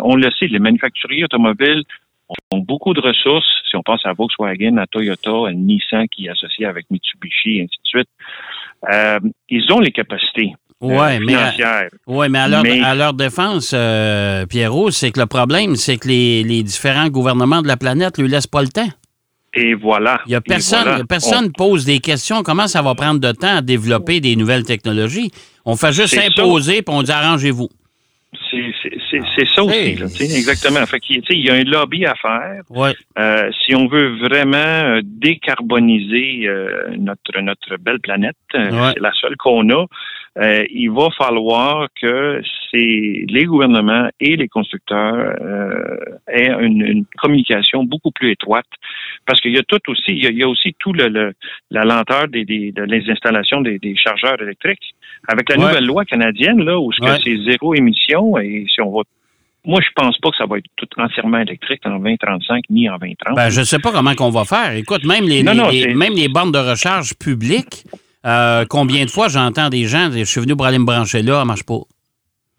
on 0.02 0.16
le 0.16 0.30
sait, 0.40 0.48
les 0.48 0.60
manufacturiers 0.60 1.24
automobiles 1.26 1.84
ont 2.52 2.60
beaucoup 2.60 2.94
de 2.94 3.02
ressources. 3.02 3.48
Si 3.70 3.76
on 3.76 3.84
pense 3.84 4.06
à 4.06 4.14
Volkswagen, 4.14 4.78
à 4.78 4.88
Toyota, 4.88 5.48
à 5.48 5.54
Nissan 5.54 6.08
qui 6.10 6.26
est 6.26 6.30
associé 6.30 6.66
avec 6.66 6.90
Mitsubishi, 6.90 7.58
et 7.60 7.64
ainsi 7.64 7.78
de 7.84 7.88
suite, 7.88 8.10
euh, 8.92 9.20
ils 9.50 9.72
ont 9.72 9.80
les 9.80 9.92
capacités 9.92 10.54
euh, 10.84 10.88
ouais, 10.88 11.20
mais. 11.20 11.34
financières. 11.34 11.90
Oui, 12.06 12.28
mais 12.30 12.40
à 12.40 12.48
leur, 12.48 12.64
Mais- 12.64 12.82
à 12.82 12.96
leur 12.96 13.14
défense, 13.14 13.72
euh, 13.74 14.46
Pierrot, 14.46 14.92
c'est 14.92 15.12
que 15.12 15.20
le 15.20 15.26
problème, 15.26 15.76
c'est 15.76 15.98
que 15.98 16.08
les, 16.08 16.44
les 16.44 16.64
différents 16.64 17.08
gouvernements 17.10 17.62
de 17.62 17.68
la 17.68 17.78
planète 17.78 18.18
ne 18.18 18.24
lui 18.24 18.32
laissent 18.32 18.48
pas 18.48 18.62
le 18.62 18.68
temps. 18.70 18.90
Et 19.60 19.74
voilà. 19.74 20.22
Il 20.28 20.36
a 20.36 20.42
personne, 20.42 20.84
voilà. 20.84 21.04
personne 21.04 21.52
pose 21.52 21.84
des 21.86 22.00
questions. 22.00 22.44
Comment 22.44 22.68
ça 22.68 22.82
va 22.84 22.94
prendre 22.94 23.20
de 23.20 23.32
temps 23.32 23.58
à 23.58 23.62
développer 23.62 24.20
des 24.20 24.36
nouvelles 24.36 24.64
technologies? 24.64 25.32
On 25.66 25.76
fait 25.76 25.92
juste 25.92 26.18
imposer 26.18 26.84
puis 26.84 26.96
on 26.96 27.02
dit 27.02 27.12
arrangez-vous. 27.12 27.70
C'est 28.52 29.46
ça 29.56 29.64
aussi. 29.64 29.96
là, 29.96 30.06
exactement. 30.20 30.86
Fait 30.86 31.00
il 31.10 31.46
y 31.46 31.50
a 31.50 31.54
un 31.56 31.64
lobby 31.64 32.06
à 32.06 32.14
faire. 32.16 32.62
Euh, 33.18 33.52
si 33.66 33.74
on 33.74 33.88
veut 33.88 34.18
vraiment 34.18 34.58
euh, 34.58 35.02
décarboniser 35.04 36.48
euh, 36.48 36.96
notre 36.98 37.40
notre 37.42 37.78
belle 37.78 38.00
planète, 38.00 38.36
Ouais. 38.54 38.92
c'est 38.94 39.00
la 39.02 39.12
seule 39.20 39.36
qu'on 39.38 39.70
a. 39.70 39.86
euh, 40.40 40.66
il 40.70 40.92
va 40.92 41.10
falloir 41.18 41.88
que 42.00 42.42
c'est 42.70 43.26
les 43.28 43.46
gouvernements 43.46 44.10
et 44.20 44.36
les 44.36 44.48
constructeurs 44.48 45.36
euh, 45.42 45.96
aient 46.28 46.52
une, 46.62 47.06
communication 47.18 47.84
beaucoup 47.84 48.12
plus 48.12 48.32
étroite, 48.32 48.68
parce 49.26 49.42
qu'il 49.42 49.56
y 49.56 49.58
a 49.58 49.64
tout 49.64 49.80
aussi, 49.88 50.12
il 50.12 50.38
y 50.38 50.44
a, 50.44 50.48
aussi 50.48 50.76
tout 50.78 50.94
le, 50.94 51.34
la 51.72 51.84
lenteur 51.84 52.28
des, 52.28 52.46
des, 52.46 52.72
des 52.72 53.04
installations 53.10 53.62
des, 53.62 53.96
chargeurs 53.96 54.40
électriques. 54.42 54.94
Avec 55.28 55.50
la 55.50 55.58
nouvelle 55.58 55.86
loi 55.86 56.06
canadienne, 56.06 56.64
là, 56.64 56.80
où 56.80 56.92
c'est 56.94 57.38
zéro 57.50 57.74
émission, 57.74 58.38
et 58.38 58.66
si 58.70 58.82
on 58.82 58.92
va 58.92 59.02
moi, 59.66 59.82
je 59.82 59.90
pense 60.02 60.18
pas 60.20 60.30
que 60.30 60.38
ça 60.38 60.46
va 60.46 60.60
être 60.60 60.70
tout 60.78 60.88
entièrement 60.98 61.40
électrique 61.40 61.82
en 61.86 62.00
2035 62.00 62.64
ni 62.70 62.90
en 62.90 62.98
2030. 62.98 63.36
Ben, 63.36 63.50
je 63.50 63.64
sais 63.64 63.80
pas 63.80 63.92
comment 63.92 64.16
qu'on 64.16 64.30
va 64.30 64.46
faire. 64.46 64.72
Écoute, 64.72 65.04
même 65.04 65.26
les, 65.28 65.44
même 65.44 66.14
les 66.14 66.30
bornes 66.30 66.54
de 66.54 66.58
recharge 66.58 67.16
publiques, 67.16 67.84
euh, 68.28 68.66
combien 68.70 69.06
de 69.06 69.10
fois 69.10 69.28
j'entends 69.30 69.70
des 69.70 69.86
gens, 69.86 70.10
je 70.12 70.24
suis 70.24 70.42
venu 70.42 70.56
pour 70.56 70.66
aller 70.66 70.80
me 70.80 70.86
brancher 70.86 71.22
là, 71.22 71.40
ça 71.40 71.46
marche 71.46 71.64
pas. 71.64 71.80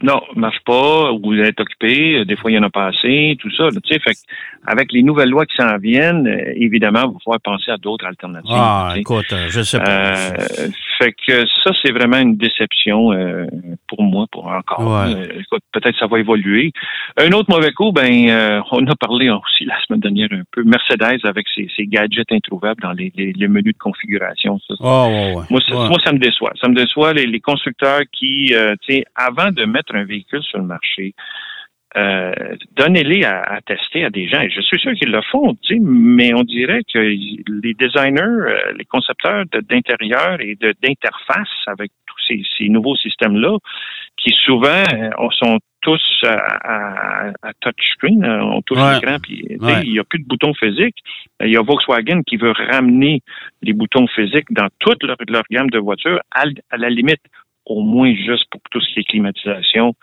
Non, 0.00 0.20
marche 0.37 0.60
pas, 0.64 1.10
vous 1.12 1.34
êtes 1.34 1.58
occupé, 1.58 2.25
des 2.25 2.37
fois 2.37 2.52
il 2.52 2.54
y 2.54 2.58
en 2.58 2.62
a 2.62 2.70
pas 2.70 2.87
assez, 2.87 3.37
tout 3.40 3.50
ça. 3.56 3.68
Tu 3.70 3.92
sais, 3.92 3.98
fait 3.98 4.16
avec 4.64 4.92
les 4.92 5.02
nouvelles 5.02 5.28
lois 5.28 5.44
qui 5.44 5.56
s'en 5.56 5.76
viennent, 5.76 6.26
euh, 6.28 6.52
évidemment, 6.54 7.00
il 7.00 7.12
va 7.12 7.18
falloir 7.25 7.40
penser 7.40 7.72
à 7.72 7.76
d'autres 7.78 8.06
alternatives. 8.06 8.50
Ah, 8.54 8.94
écoute, 8.96 9.34
je 9.48 9.60
sais 9.62 9.78
pas. 9.78 10.14
Euh, 10.14 10.68
fait 10.98 11.12
que 11.12 11.46
ça, 11.64 11.70
c'est 11.82 11.92
vraiment 11.92 12.18
une 12.18 12.36
déception 12.36 13.12
euh, 13.12 13.46
pour 13.86 14.02
moi, 14.02 14.26
pour 14.30 14.46
encore. 14.46 15.06
écoute, 15.06 15.62
peut-être 15.72 15.98
ça 15.98 16.06
va 16.06 16.18
évoluer. 16.18 16.72
Un 17.16 17.30
autre 17.32 17.50
mauvais 17.50 17.72
coup, 17.72 17.92
ben, 17.92 18.62
on 18.72 18.86
a 18.86 18.94
parlé 18.96 19.30
aussi 19.30 19.64
la 19.64 19.80
semaine 19.86 20.00
dernière 20.00 20.28
un 20.32 20.42
peu. 20.50 20.64
Mercedes 20.64 21.20
avec 21.24 21.46
ses, 21.54 21.68
gadgets 21.86 22.32
introuvables 22.32 22.82
dans 22.82 22.92
les, 22.92 23.12
menus 23.48 23.74
de 23.74 23.78
configuration. 23.78 24.58
Ça, 24.66 24.74
oh, 24.80 25.42
moi, 25.50 25.60
ça, 26.04 26.12
me 26.12 26.18
déçoit. 26.18 26.52
Ça 26.60 26.68
me 26.68 26.74
déçoit 26.74 27.12
les, 27.12 27.26
les 27.26 27.40
constructeurs 27.40 28.02
qui, 28.12 28.52
tu 28.82 28.94
sais, 28.94 29.04
avant 29.14 29.50
de 29.50 29.64
mettre 29.64 29.94
un 29.94 30.04
véhicule 30.04 30.42
sur 30.42 30.58
le 30.58 30.64
marché, 30.64 31.14
euh, 31.98 32.32
donnez-les 32.76 33.24
à, 33.24 33.58
tester 33.66 34.04
à 34.04 34.10
des 34.10 34.28
gens. 34.28 34.40
Et 34.40 34.50
je 34.50 34.60
suis 34.60 34.78
sûr 34.78 34.92
qu'ils 34.94 35.10
le 35.10 35.22
font, 35.22 35.56
mais 35.80 36.32
on 36.32 36.42
dirait 36.42 36.82
que 36.92 36.98
les 36.98 37.74
designers, 37.74 38.22
euh, 38.22 38.72
les 38.76 38.84
concepteurs 38.84 39.44
d'intérieur 39.68 40.40
et 40.40 40.56
d'interface 40.56 41.48
avec 41.66 41.90
tous 42.06 42.36
ces, 42.58 42.68
nouveaux 42.68 42.96
systèmes-là, 42.96 43.56
qui 44.16 44.30
souvent 44.44 44.84
euh, 44.94 45.28
sont 45.38 45.58
tous 45.80 46.02
à, 46.24 47.32
touchscreen, 47.60 48.24
on 48.24 48.60
touche 48.62 48.78
l'écran, 48.78 49.16
puis 49.22 49.44
il 49.48 49.92
n'y 49.92 49.98
a 49.98 50.04
plus 50.04 50.18
de 50.18 50.26
boutons 50.26 50.52
physiques. 50.54 50.98
Il 51.40 51.50
y 51.50 51.56
a 51.56 51.62
Volkswagen 51.62 52.22
qui 52.22 52.36
veut 52.36 52.52
ramener 52.52 53.22
les 53.62 53.72
boutons 53.72 54.06
physiques 54.08 54.50
dans 54.50 54.68
toute 54.80 55.02
leur, 55.04 55.16
gamme 55.50 55.70
de 55.70 55.78
voitures. 55.78 56.20
à 56.32 56.76
la 56.76 56.90
limite, 56.90 57.22
au 57.68 57.82
moins 57.82 58.14
juste 58.14 58.46
pour 58.50 58.60
tout 58.70 58.80
ce 58.80 58.92
qui 58.92 59.00
est 59.00 59.04
climatisation, 59.04 59.94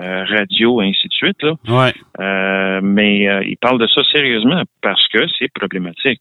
euh, 0.00 0.24
radio, 0.24 0.82
et 0.82 0.88
ainsi 0.88 1.08
de 1.08 1.12
suite. 1.12 1.42
Là. 1.42 1.54
Ouais. 1.68 1.92
Euh, 2.20 2.80
mais 2.82 3.28
euh, 3.28 3.42
il 3.44 3.56
parle 3.56 3.78
de 3.80 3.86
ça 3.86 4.02
sérieusement 4.12 4.62
parce 4.80 5.06
que 5.08 5.26
c'est 5.38 5.52
problématique. 5.52 6.20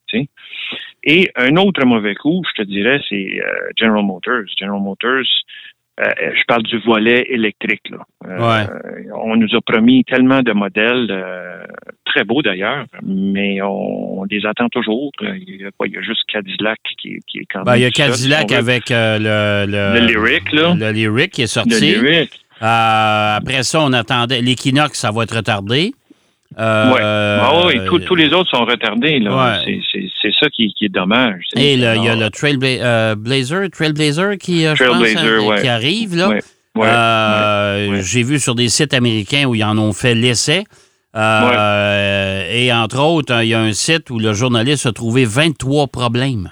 Et 1.03 1.29
un 1.35 1.55
autre 1.57 1.85
mauvais 1.85 2.15
coup, 2.15 2.43
je 2.49 2.61
te 2.61 2.67
dirais, 2.67 3.01
c'est 3.09 3.41
General 3.77 4.03
Motors. 4.03 4.45
General 4.57 4.81
Motors, 4.81 5.25
je 6.01 6.43
parle 6.47 6.63
du 6.63 6.79
volet 6.79 7.25
électrique. 7.29 7.89
Là. 7.89 7.99
Ouais. 8.25 8.67
On 9.23 9.35
nous 9.35 9.55
a 9.55 9.61
promis 9.61 10.03
tellement 10.03 10.41
de 10.41 10.51
modèles 10.51 11.07
très 12.11 12.23
beaux 12.23 12.41
d'ailleurs, 12.41 12.85
mais 13.03 13.61
on, 13.61 14.23
les 14.29 14.45
attend 14.45 14.69
toujours. 14.69 15.11
Il 15.21 15.61
y, 15.61 15.97
a, 15.97 16.01
juste 16.01 16.21
Cadillac 16.31 16.79
qui, 16.99 17.19
qui 17.27 17.39
est 17.39 17.45
quand 17.51 17.63
ben, 17.63 17.71
même. 17.71 17.79
il 17.79 17.83
y 17.83 17.85
a 17.85 17.91
Cadillac 17.91 18.51
avec 18.51 18.91
euh, 18.91 19.65
le, 19.65 19.71
le, 19.71 20.07
Lyric, 20.07 20.51
là. 20.51 20.75
Le 20.77 20.91
Lyric 20.91 21.31
qui 21.31 21.43
est 21.43 21.47
sorti. 21.47 21.69
Le 21.69 22.01
Lyric. 22.01 22.31
Euh, 22.61 23.37
après 23.37 23.63
ça, 23.63 23.81
on 23.81 23.93
attendait. 23.93 24.41
L'Equinox, 24.41 24.99
ça 24.99 25.11
va 25.11 25.23
être 25.23 25.35
retardé. 25.35 25.93
Euh, 26.59 27.37
ah 27.41 27.65
oui, 27.65 27.79
tous 28.05 28.15
les 28.15 28.33
autres 28.33 28.49
sont 28.49 28.65
retardés. 28.65 29.19
Là. 29.19 29.61
C'est 29.65 30.10
ça 30.37 30.49
qui, 30.49 30.73
qui, 30.73 30.85
est 30.85 30.89
dommage. 30.89 31.43
Et 31.55 31.73
il 31.73 31.79
y 31.79 31.85
a 31.85 32.15
le 32.15 32.29
Trailblazer, 32.29 33.69
Trailblazer 33.71 34.37
qui, 34.37 34.63
je 34.63 34.83
pense, 34.83 35.61
qui 35.61 35.67
arrive. 35.67 36.15
là. 36.15 36.39
J'ai 38.01 38.23
vu 38.23 38.39
sur 38.39 38.55
des 38.55 38.69
sites 38.69 38.93
américains 38.93 39.45
où 39.45 39.55
ils 39.55 39.63
en 39.63 39.77
ont 39.77 39.93
fait 39.93 40.15
l'essai. 40.15 40.63
Euh, 41.15 42.49
et 42.49 42.71
entre 42.71 43.01
autres, 43.01 43.43
il 43.43 43.49
y 43.49 43.53
a 43.53 43.59
un 43.59 43.73
site 43.73 44.09
où 44.09 44.19
le 44.19 44.33
journaliste 44.33 44.85
a 44.85 44.93
trouvé 44.93 45.25
23 45.25 45.87
problèmes 45.87 46.51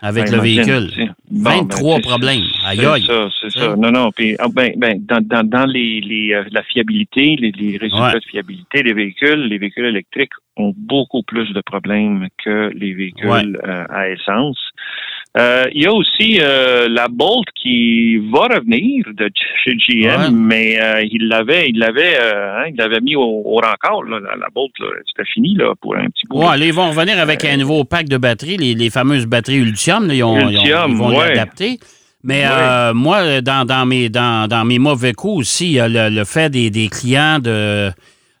avec 0.00 0.26
ben, 0.26 0.36
le 0.36 0.42
véhicule. 0.42 1.13
23 1.34 1.96
ben, 1.96 2.02
problèmes. 2.02 2.44
Aïe, 2.64 2.84
aïe. 2.84 3.04
C'est 3.06 3.12
ça, 3.12 3.28
c'est 3.40 3.50
ça. 3.50 3.76
Non, 3.76 3.90
non. 3.90 4.10
Puis, 4.12 4.36
ah, 4.38 4.46
ben, 4.52 4.72
ben, 4.76 5.04
dans, 5.04 5.20
dans, 5.20 5.46
dans 5.46 5.66
les, 5.66 6.00
les, 6.00 6.32
euh, 6.34 6.44
la 6.50 6.62
fiabilité, 6.62 7.36
les, 7.38 7.52
les 7.52 7.76
résultats 7.76 8.14
de 8.14 8.24
fiabilité 8.30 8.82
des 8.82 8.92
véhicules, 8.92 9.46
les 9.48 9.58
véhicules 9.58 9.86
électriques 9.86 10.32
ont 10.56 10.72
beaucoup 10.76 11.22
plus 11.22 11.52
de 11.52 11.60
problèmes 11.60 12.28
que 12.44 12.70
les 12.74 12.94
véhicules 12.94 13.58
euh, 13.64 13.84
à 13.88 14.08
essence. 14.08 14.58
Euh, 15.36 15.64
il 15.74 15.82
y 15.82 15.86
a 15.86 15.92
aussi 15.92 16.38
euh, 16.40 16.86
la 16.88 17.08
Bolt 17.08 17.48
qui 17.60 18.18
va 18.18 18.42
revenir 18.54 19.04
de 19.14 19.28
chez 19.64 19.74
GM, 19.74 20.32
mais 20.32 20.80
euh, 20.80 21.02
il 21.10 21.26
l'avait, 21.26 21.68
il 21.68 21.78
l'avait, 21.78 22.16
hein, 22.16 22.66
il 22.68 22.76
l'avait 22.76 23.00
mis 23.00 23.16
au, 23.16 23.42
au 23.44 23.56
rencard, 23.56 24.04
là, 24.04 24.20
la, 24.20 24.46
Bolt, 24.54 24.70
c'était 25.08 25.28
fini 25.28 25.56
là 25.56 25.72
pour 25.80 25.96
un 25.96 26.06
petit 26.06 26.22
bout. 26.30 26.38
Ouais, 26.38 26.56
là, 26.56 26.64
ils 26.64 26.72
vont 26.72 26.88
revenir 26.88 27.18
avec 27.18 27.44
un 27.44 27.56
nouveau 27.56 27.82
pack 27.82 28.08
de 28.08 28.16
batteries, 28.16 28.58
les, 28.58 28.74
les 28.74 28.90
fameuses 28.90 29.26
batteries 29.26 29.56
Ultium, 29.56 30.06
là, 30.06 30.14
ils, 30.14 30.22
ont, 30.22 30.38
Ultium, 30.38 30.92
ils, 30.92 30.96
vont 30.96 31.18
l'adapter. 31.18 31.78
Mais 32.22 32.44
moi, 32.94 33.40
dans, 33.40 33.66
dans, 33.66 33.86
mes, 33.86 34.10
dans, 34.10 34.46
dans 34.46 34.64
mes 34.64 34.78
mauvais 34.78 35.14
coups 35.14 35.40
aussi, 35.40 35.66
il 35.66 35.72
y 35.72 35.80
a 35.80 35.88
le, 35.88 36.14
le 36.14 36.24
fait 36.24 36.48
des, 36.48 36.70
des 36.70 36.88
clients 36.88 37.40
de 37.40 37.90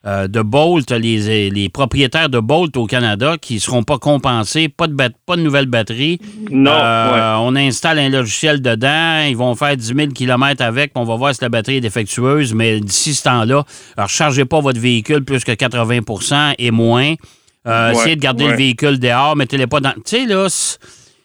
euh, 0.06 0.28
de 0.28 0.42
Bolt, 0.42 0.90
les, 0.90 1.48
les, 1.48 1.68
propriétaires 1.70 2.28
de 2.28 2.38
Bolt 2.38 2.76
au 2.76 2.84
Canada 2.84 3.36
qui 3.40 3.54
ne 3.54 3.58
seront 3.58 3.84
pas 3.84 3.96
compensés, 3.96 4.68
pas 4.68 4.86
de, 4.86 4.94
pas 5.24 5.36
de 5.36 5.40
nouvelle 5.40 5.64
batterie. 5.64 6.20
Non. 6.50 6.72
Euh, 6.72 7.36
on 7.36 7.56
installe 7.56 7.98
un 7.98 8.10
logiciel 8.10 8.60
dedans, 8.60 9.22
ils 9.26 9.36
vont 9.36 9.54
faire 9.54 9.74
10 9.74 9.94
000 9.96 10.08
km 10.08 10.62
avec, 10.62 10.92
on 10.94 11.04
va 11.04 11.16
voir 11.16 11.34
si 11.34 11.40
la 11.40 11.48
batterie 11.48 11.76
est 11.76 11.80
défectueuse, 11.80 12.52
mais 12.52 12.80
d'ici 12.80 13.14
ce 13.14 13.22
temps-là, 13.22 13.64
ne 13.96 14.06
chargez 14.06 14.44
pas 14.44 14.60
votre 14.60 14.78
véhicule 14.78 15.24
plus 15.24 15.42
que 15.42 15.52
80% 15.52 16.56
et 16.58 16.70
moins. 16.70 17.14
Euh, 17.66 17.92
essayez 17.92 18.16
de 18.16 18.20
garder 18.20 18.46
le 18.46 18.56
véhicule 18.56 18.98
dehors, 18.98 19.36
mettez-les 19.36 19.66
pas 19.66 19.80
dans. 19.80 19.92
Tu 19.92 20.02
sais, 20.04 20.26
là, 20.26 20.48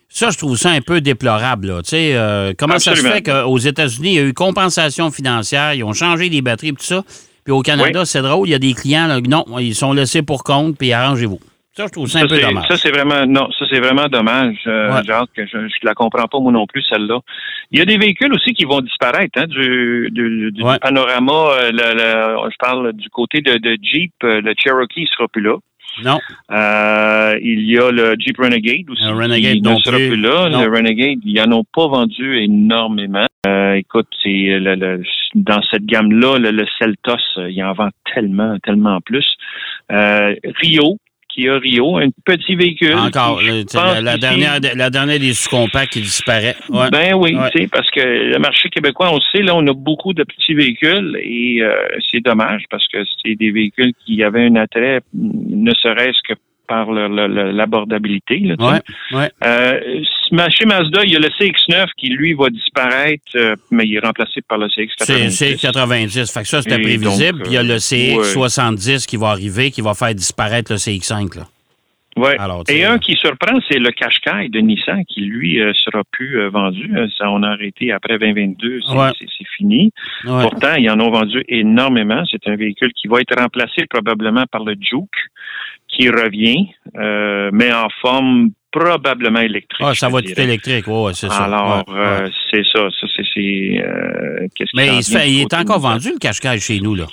ça, 0.08 0.30
je 0.30 0.38
trouve 0.38 0.58
ça 0.58 0.70
un 0.70 0.80
peu 0.80 1.02
déplorable. 1.02 1.68
Là. 1.68 2.54
comment 2.58 2.80
ça 2.80 2.96
se 2.96 3.02
fait 3.02 3.24
qu'aux 3.24 3.58
États-Unis, 3.58 4.10
il 4.10 4.16
y 4.16 4.20
a 4.20 4.24
eu 4.24 4.34
compensation 4.34 5.12
financière, 5.12 5.74
ils 5.74 5.84
ont 5.84 5.92
changé 5.92 6.30
les 6.30 6.42
batteries 6.42 6.70
et 6.70 6.74
tout 6.74 6.86
ça, 6.86 7.04
puis 7.50 7.58
au 7.58 7.62
Canada, 7.64 8.06
c'est 8.06 8.22
drôle, 8.22 8.48
il 8.48 8.52
y 8.52 8.54
a 8.54 8.60
des 8.60 8.76
clients, 8.76 9.08
là, 9.08 9.20
non, 9.22 9.44
ils 9.58 9.74
sont 9.74 9.92
laissés 9.92 10.22
pour 10.22 10.44
compte, 10.44 10.78
puis 10.78 10.94
arrangez-vous. 10.94 11.40
Ça, 11.76 11.88
je 11.88 11.92
trouve 11.92 12.08
ça 12.08 12.20
un 12.20 12.28
peu 12.28 12.40
dommage. 12.40 12.68
Ça, 12.68 12.78
c'est 12.78 12.92
vraiment, 12.92 13.26
non, 13.26 13.50
ça, 13.58 13.66
c'est 13.72 13.80
vraiment 13.80 14.08
dommage, 14.08 14.58
euh, 14.68 15.02
que 15.36 15.48
je, 15.48 15.58
ne 15.58 15.68
la 15.82 15.96
comprends 15.96 16.28
pas, 16.28 16.40
moi 16.40 16.52
non 16.52 16.68
plus, 16.68 16.84
celle-là. 16.84 17.20
Il 17.72 17.80
y 17.80 17.82
a 17.82 17.86
des 17.86 17.98
véhicules 17.98 18.32
aussi 18.34 18.54
qui 18.54 18.66
vont 18.66 18.82
disparaître, 18.82 19.40
hein, 19.40 19.48
du, 19.48 20.10
du, 20.12 20.64
panorama, 20.80 21.34
euh, 21.34 21.72
le, 21.74 22.52
je 22.52 22.58
parle 22.60 22.94
du 22.94 23.10
côté 23.10 23.42
de, 23.42 23.58
de 23.58 23.80
Jeep, 23.82 24.14
euh, 24.24 24.42
le 24.42 24.54
Cherokee 24.56 25.08
sera 25.12 25.28
plus 25.28 25.42
là. 25.42 25.58
Non. 26.04 26.20
Euh, 26.52 27.38
il 27.42 27.70
y 27.70 27.78
a 27.78 27.92
le 27.92 28.16
Jeep 28.18 28.38
Renegade 28.38 28.90
aussi. 28.90 29.04
Le 29.04 29.14
Renegade 29.14 29.56
qui 29.56 29.62
ne 29.62 29.76
sera 29.78 29.98
plus 29.98 30.18
là. 30.18 30.50
Le 30.50 30.70
Renegade, 30.70 31.20
ils 31.24 31.36
n'en 31.36 31.60
ont 31.60 31.66
pas 31.74 31.88
vendu 31.88 32.38
énormément. 32.38 33.28
Euh, 33.48 33.74
écoute, 33.74 34.08
c'est 34.22 34.60
le, 34.60 35.02
dans 35.36 35.62
cette 35.72 35.86
gamme-là, 35.86 36.40
le, 36.40 36.52
le, 36.52 36.66
Celtos, 36.78 37.18
il 37.38 37.64
en 37.64 37.74
vend 37.74 37.90
tellement, 38.14 38.58
tellement 38.60 39.00
plus. 39.02 39.26
Euh, 39.92 40.36
Rio, 40.62 40.98
qui 41.30 41.48
a 41.48 41.58
Rio, 41.58 41.98
un 41.98 42.10
petit 42.26 42.56
véhicule. 42.56 42.96
Encore, 42.96 43.42
la, 43.42 44.18
dernière, 44.18 44.60
la 44.76 44.90
dernière 44.90 45.20
des 45.20 45.34
sous-compacts 45.34 45.94
qui 45.94 46.02
disparaît. 46.02 46.56
Ben 46.70 47.14
oui, 47.16 47.38
parce 47.72 47.90
que 47.92 48.02
le 48.02 48.40
marché 48.40 48.70
québécois, 48.70 49.12
on 49.12 49.16
le 49.16 49.22
sait, 49.32 49.44
là, 49.44 49.56
on 49.56 49.66
a 49.68 49.74
beaucoup 49.74 50.14
de 50.14 50.24
petits 50.24 50.54
véhicules 50.54 51.18
et 51.22 51.62
euh, 51.62 51.74
c'est 52.12 52.22
dommage 52.22 52.64
parce 52.70 52.88
que 52.88 52.98
c'est 53.24 53.36
des 53.36 53.52
véhicules 53.52 53.94
qui 54.06 54.24
avaient 54.24 54.46
un 54.46 54.56
attrait, 54.56 55.02
ne 55.14 55.72
serait-ce 55.72 56.20
que 56.28 56.40
par 56.70 56.92
l'abordabilité. 56.92 58.56
Ouais, 58.60 58.82
ouais. 59.12 59.32
Euh, 59.44 60.04
chez 60.52 60.66
Mazda, 60.66 61.04
il 61.04 61.12
y 61.12 61.16
a 61.16 61.20
le 61.20 61.30
CX-9 61.40 61.88
qui, 61.98 62.10
lui, 62.10 62.34
va 62.34 62.50
disparaître, 62.50 63.24
euh, 63.36 63.56
mais 63.72 63.86
il 63.86 63.96
est 63.96 64.06
remplacé 64.06 64.42
par 64.48 64.60
le 64.60 64.68
CX-90. 64.68 65.30
C'est 65.32 65.56
CX-90. 65.56 66.32
Fait 66.32 66.42
que 66.44 66.48
ça, 66.48 66.62
c'était 66.62 66.80
prévisible. 66.80 67.40
Puis 67.42 67.52
il 67.52 67.56
y 67.56 67.58
a 67.58 67.64
le 67.64 67.78
CX-70 67.78 69.08
qui 69.08 69.18
va 69.18 69.30
arriver, 69.30 69.72
qui 69.72 69.82
va 69.82 69.96
faire 69.96 70.14
disparaître 70.14 70.72
le 70.72 70.78
CX-5. 70.78 71.38
Là. 71.38 71.48
Ouais. 72.18 72.36
Et 72.68 72.84
un 72.84 72.98
qui 73.00 73.16
surprend, 73.16 73.60
c'est 73.70 73.80
le 73.80 73.92
Qashqai 73.92 74.50
de 74.50 74.60
Nissan 74.60 75.06
qui, 75.06 75.22
lui, 75.22 75.62
euh, 75.62 75.72
sera 75.74 76.04
plus 76.12 76.50
vendu. 76.50 76.92
Ça, 77.18 77.32
on 77.32 77.42
a 77.44 77.50
arrêté 77.50 77.92
après 77.92 78.20
2022. 78.20 78.82
C'est 79.18 79.48
fini. 79.58 79.92
Pourtant, 80.24 80.76
ils 80.78 80.90
en 80.92 81.00
ont 81.00 81.10
vendu 81.10 81.44
énormément. 81.48 82.24
C'est 82.30 82.48
un 82.48 82.56
véhicule 82.56 82.92
qui 82.94 83.08
va 83.08 83.22
être 83.22 83.40
remplacé 83.40 83.86
probablement 83.90 84.44
par 84.52 84.66
le 84.66 84.76
Juke 84.80 85.10
qui 86.00 86.10
revient, 86.10 86.68
euh, 86.98 87.50
mais 87.52 87.72
en 87.74 87.88
forme 88.02 88.50
probablement 88.72 89.40
électrique. 89.40 89.82
Ah, 89.88 89.94
ça 89.96 90.10
va 90.10 90.20
être 90.20 90.38
électrique, 90.40 90.86
oui, 90.88 91.12
c'est 91.16 91.28
ça. 91.28 91.44
Alors, 91.46 91.84
Ouais, 91.88 91.94
ouais. 91.94 92.00
euh, 92.00 92.30
c'est 92.52 92.64
ça. 92.72 92.88
Ça, 93.02 93.08
c'est. 93.16 93.24
c'est, 93.34 93.82
euh, 93.84 94.48
qu'est-ce 94.56 94.70
qui 94.72 94.78
Mais 94.78 94.98
il, 94.98 95.04
fait- 95.04 95.30
il 95.32 95.42
est 95.42 95.54
encore 95.54 95.80
vendu, 95.80 96.10
le 96.14 96.20
cache-cache, 96.20 96.62
chez 96.62 96.80
nous, 96.80 96.96
là? 96.96 97.06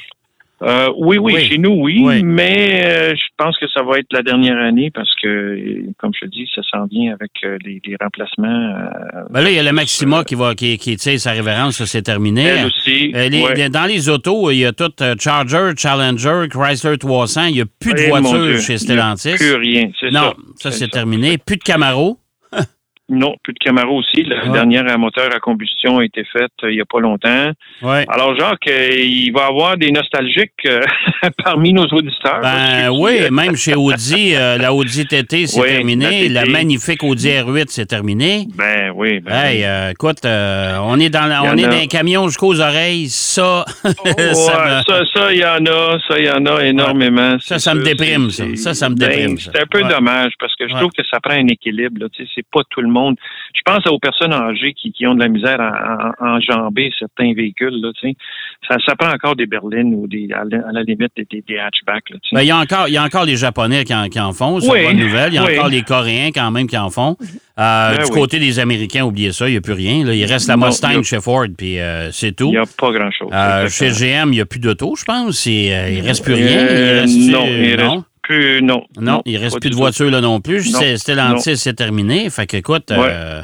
Euh, 0.63 0.89
oui, 0.97 1.19
oui, 1.19 1.35
Oui. 1.35 1.45
chez 1.49 1.59
nous, 1.59 1.73
oui, 1.83 2.01
Oui. 2.03 2.23
mais 2.23 2.83
euh, 2.87 3.15
je 3.15 3.23
pense 3.37 3.59
que 3.59 3.67
ça 3.69 3.83
va 3.83 3.99
être 3.99 4.11
la 4.11 4.23
dernière 4.23 4.57
année 4.57 4.91
parce 4.91 5.15
que, 5.23 5.29
euh, 5.29 5.83
comme 5.99 6.13
je 6.15 6.25
te 6.25 6.31
dis, 6.31 6.49
ça 6.55 6.63
s'en 6.73 6.87
vient 6.87 7.13
avec 7.13 7.31
euh, 7.45 7.59
les, 7.63 7.79
les 7.85 7.97
remplacements. 8.01 8.47
euh, 8.49 9.25
Ben 9.29 9.43
là, 9.43 9.51
il 9.51 9.57
y 9.57 9.59
a 9.59 9.63
le 9.63 9.73
Maxima 9.73 10.25
qui 10.25 10.35
va, 10.35 10.55
qui, 10.55 10.79
qui 10.79 10.97
sais, 10.99 11.19
sa 11.19 11.33
révérence, 11.33 11.77
ça, 11.77 11.85
c'est 11.85 12.01
terminé. 12.01 12.43
elle 12.45 12.67
aussi. 12.69 13.13
Euh, 13.15 13.29
les- 13.29 13.43
ouais. 13.43 13.55
les- 13.55 13.69
dans 13.69 13.85
les 13.85 14.09
autos, 14.09 14.51
il 14.51 14.59
y 14.61 14.65
a 14.65 14.73
tout 14.73 14.91
euh, 15.03 15.15
Charger, 15.21 15.73
Challenger, 15.77 16.47
Chrysler 16.49 16.97
300. 16.97 17.45
Il 17.49 17.55
n'y 17.57 17.61
a 17.61 17.65
plus 17.79 17.93
de 17.93 18.01
Eh, 18.01 18.09
voitures 18.09 18.59
chez 18.59 18.73
il 18.73 18.73
y 18.73 18.75
a 18.75 18.79
Stellantis. 18.79 19.35
Plus 19.37 19.55
rien, 19.57 19.91
c'est 20.01 20.11
ça. 20.11 20.21
Non, 20.21 20.35
ça, 20.57 20.71
c'est 20.71 20.89
terminé. 20.89 21.37
Plus 21.37 21.57
de 21.59 21.63
Camaro. 21.65 22.19
Non, 23.09 23.37
plus 23.45 23.53
de 23.53 23.59
Camaro 23.61 23.99
aussi. 23.99 24.25
La 24.25 24.45
Ouais. 24.47 24.51
dernière 24.53 24.91
à 24.91 24.99
moteur 24.99 25.33
à 25.33 25.39
combustion 25.39 25.99
a 25.99 26.05
été 26.05 26.25
faite 26.25 26.51
euh, 26.65 26.73
il 26.73 26.75
n'y 26.75 26.81
a 26.81 26.85
pas 26.85 26.99
longtemps. 26.99 27.53
Ouais. 27.81 28.05
Alors, 28.09 28.37
Jacques, 28.37 28.67
euh, 28.67 28.89
il 28.99 29.31
va 29.33 29.43
y 29.43 29.49
avoir 29.49 29.77
des 29.77 29.93
nostalgiques 29.93 30.51
euh, 30.67 30.81
parmi 31.45 31.73
nos 31.73 31.85
auditeurs. 31.87 32.41
Ben 32.43 32.91
qui, 32.91 32.99
oui, 32.99 33.31
même 33.31 33.55
chez 33.55 33.77
Audi, 33.77 34.35
euh, 34.35 34.59
la 34.59 34.75
Audi 34.75 35.07
TT, 35.07 35.47
c'est 35.47 35.61
Oui, 35.61 35.69
terminé. 35.69 36.29
la 36.29 36.47
magnifique 36.47 37.05
Audi 37.05 37.29
R8, 37.29 37.67
c'est 37.69 37.87
terminé. 37.87 38.49
Ben 38.57 38.91
oui, 38.93 39.21
ben 39.21 39.33
Hey, 39.33 39.65
écoute, 39.93 40.25
on 40.25 40.99
est 40.99 41.09
dans 41.11 41.27
la- 41.27 41.45
on 41.45 41.57
est 41.57 41.65
a. 41.65 41.69
dans 41.69 41.77
un 41.83 41.87
camion 41.87 42.27
jusqu'aux 42.27 42.61
oreilles. 42.61 43.09
Ça, 43.09 43.65
Ouais, 43.85 44.35
ça 44.35 44.83
me- 44.89 44.93
ça, 44.93 45.03
ça, 45.15 45.33
il 45.33 45.39
y 45.39 45.45
en 45.45 45.65
a, 45.65 45.99
ça, 46.09 46.19
il 46.19 46.25
y 46.25 46.31
en 46.31 46.45
a 46.45 46.65
énormément. 46.65 47.37
Ça, 47.39 47.61
ça 47.61 47.73
me 47.73 47.85
sûr, 47.85 47.95
déprime, 47.95 48.31
ça. 48.31 48.45
Ça, 48.57 48.75
ça 48.75 48.89
me 48.89 48.97
ben, 48.97 49.09
déprime, 49.09 49.39
ça. 49.39 49.53
C'est 49.55 49.63
un 49.63 49.67
peu 49.67 49.83
Ouais. 49.85 49.89
dommage 49.89 50.33
parce 50.41 50.57
que 50.57 50.67
je 50.69 50.75
trouve 50.75 50.91
que 50.91 51.05
ça 51.09 51.21
prend 51.21 51.35
un 51.35 51.47
équilibre. 51.47 52.09
C'est 52.35 52.45
pas 52.53 52.63
tout 52.69 52.81
le 52.81 52.89
monde. 52.89 52.96
Je 53.55 53.61
pense 53.65 53.87
aux 53.91 53.99
personnes 53.99 54.33
âgées 54.33 54.75
qui, 54.75 54.93
qui 54.93 55.07
ont 55.07 55.15
de 55.15 55.21
la 55.21 55.29
misère 55.29 55.61
à, 55.61 56.13
enjamber 56.21 56.91
certains 56.99 57.33
véhicules. 57.35 57.81
Là, 57.81 57.91
ça, 58.69 58.77
ça 58.87 58.95
prend 58.97 59.11
encore 59.13 59.35
des 59.37 59.47
berlines 59.47 59.95
ou 59.95 60.07
des, 60.07 60.29
à, 60.33 60.45
la, 60.45 60.69
à 60.69 60.73
la 60.73 60.83
limite 60.83 61.13
des, 61.17 61.25
des, 61.31 61.43
des 61.47 61.59
hatchbacks. 61.59 62.11
Là. 62.11 62.17
Ben, 62.33 62.43
il 62.43 62.47
y 62.49 62.51
a 62.51 62.59
encore, 62.59 62.89
il 62.89 62.95
y 62.95 62.97
a 62.97 63.03
encore 63.03 63.25
les 63.25 63.37
Japonais 63.37 63.85
qui 63.85 63.95
en, 63.95 64.09
qui 64.09 64.21
en 64.21 64.33
font, 64.33 64.61
c'est 64.61 64.71
Oui, 64.71 64.81
une 64.83 64.87
bonne 64.99 65.07
nouvelle. 65.07 65.33
Il 65.33 65.37
y 65.37 65.39
a 65.39 65.45
oui. 65.45 65.57
encore 65.59 65.69
les 65.71 65.83
Coréens 65.83 66.31
quand 66.35 66.51
même 66.51 66.67
qui 66.67 66.77
en 66.79 66.91
font. 66.91 67.17
Euh, 67.59 67.97
Ben 67.97 68.05
du 68.05 68.11
oui. 68.11 68.11
côté 68.21 68.39
des 68.39 68.59
Américains, 68.59 69.05
oubliez 69.05 69.33
ça, 69.33 69.49
il 69.49 69.53
n'y 69.53 69.59
a 69.59 69.61
plus 69.63 69.73
rien. 69.73 70.05
là. 70.05 70.15
Il 70.15 70.25
reste 70.27 70.49
la 70.49 70.57
Mustang 70.57 70.91
il 70.93 70.99
a- 70.99 71.03
chez 71.03 71.21
Ford, 71.21 71.47
puis 71.57 71.79
euh, 71.79 72.11
c'est 72.13 72.37
tout. 72.37 72.49
il 72.49 72.51
n'y 72.53 72.57
a 72.59 72.65
pas 72.79 72.91
grand-chose. 72.93 73.31
Euh, 73.33 73.69
chez. 73.69 73.89
GM, 73.91 74.29
il 74.33 74.37
n'y 74.37 74.41
a 74.41 74.47
plus 74.47 74.61
d'auto, 74.61 74.95
je 74.97 75.05
pense. 75.05 75.47
Et, 75.47 75.73
euh, 75.75 75.89
il 75.91 76.01
reste 76.01 76.23
plus 76.25 76.35
rien. 76.35 76.59
Euh, 76.59 76.95
il 76.97 77.01
reste, 77.01 77.31
non, 77.31 77.47
il 77.47 77.75
reste 77.75 78.05
plus. 78.27 78.63
Non, 78.63 78.83
Non, 79.01 79.23
il 79.25 79.37
reste 79.39 79.61
plus 79.61 79.71
de 79.71 79.75
voitures 79.75 80.11
là 80.11 80.21
non 80.21 80.41
plus. 80.41 80.73
Non, 80.73 80.79
C'est- 80.81 80.97
Stellantis, 80.97 81.57
c'est 81.57 81.75
terminé. 81.75 82.29
Fait 82.31 82.47
que, 82.47 82.57
écoute, 82.57 82.91
Ouais. 82.91 82.97
euh, 83.11 83.43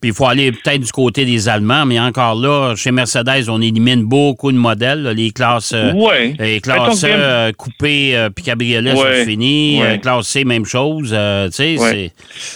puis 0.00 0.10
il 0.10 0.14
faut 0.14 0.26
aller 0.26 0.52
peut-être 0.52 0.80
du 0.80 0.92
côté 0.92 1.24
des 1.24 1.48
Allemands, 1.48 1.86
mais 1.86 1.98
encore 2.00 2.34
là, 2.34 2.74
chez 2.76 2.92
Mercedes, 2.92 3.48
on 3.48 3.60
élimine 3.60 4.04
beaucoup 4.04 4.52
de 4.52 4.56
modèles. 4.56 5.02
là. 5.02 5.12
les 5.12 5.30
classes, 5.30 5.72
euh, 5.74 5.92
Ouais. 5.92 6.34
les 6.38 6.60
classes 6.60 7.04
euh, 7.04 7.52
coupées 7.52 8.16
euh, 8.16 8.30
puis 8.30 8.44
cabriolet 8.44 8.92
Ouais. 8.92 9.24
Ouais. 9.24 9.80
Euh, 9.82 9.98
classe 9.98 10.26
C, 10.28 10.44
même 10.44 10.64
chose. 10.64 11.08
Tu 11.10 11.52
sais, 11.52 11.78
Ouais. 11.78 12.10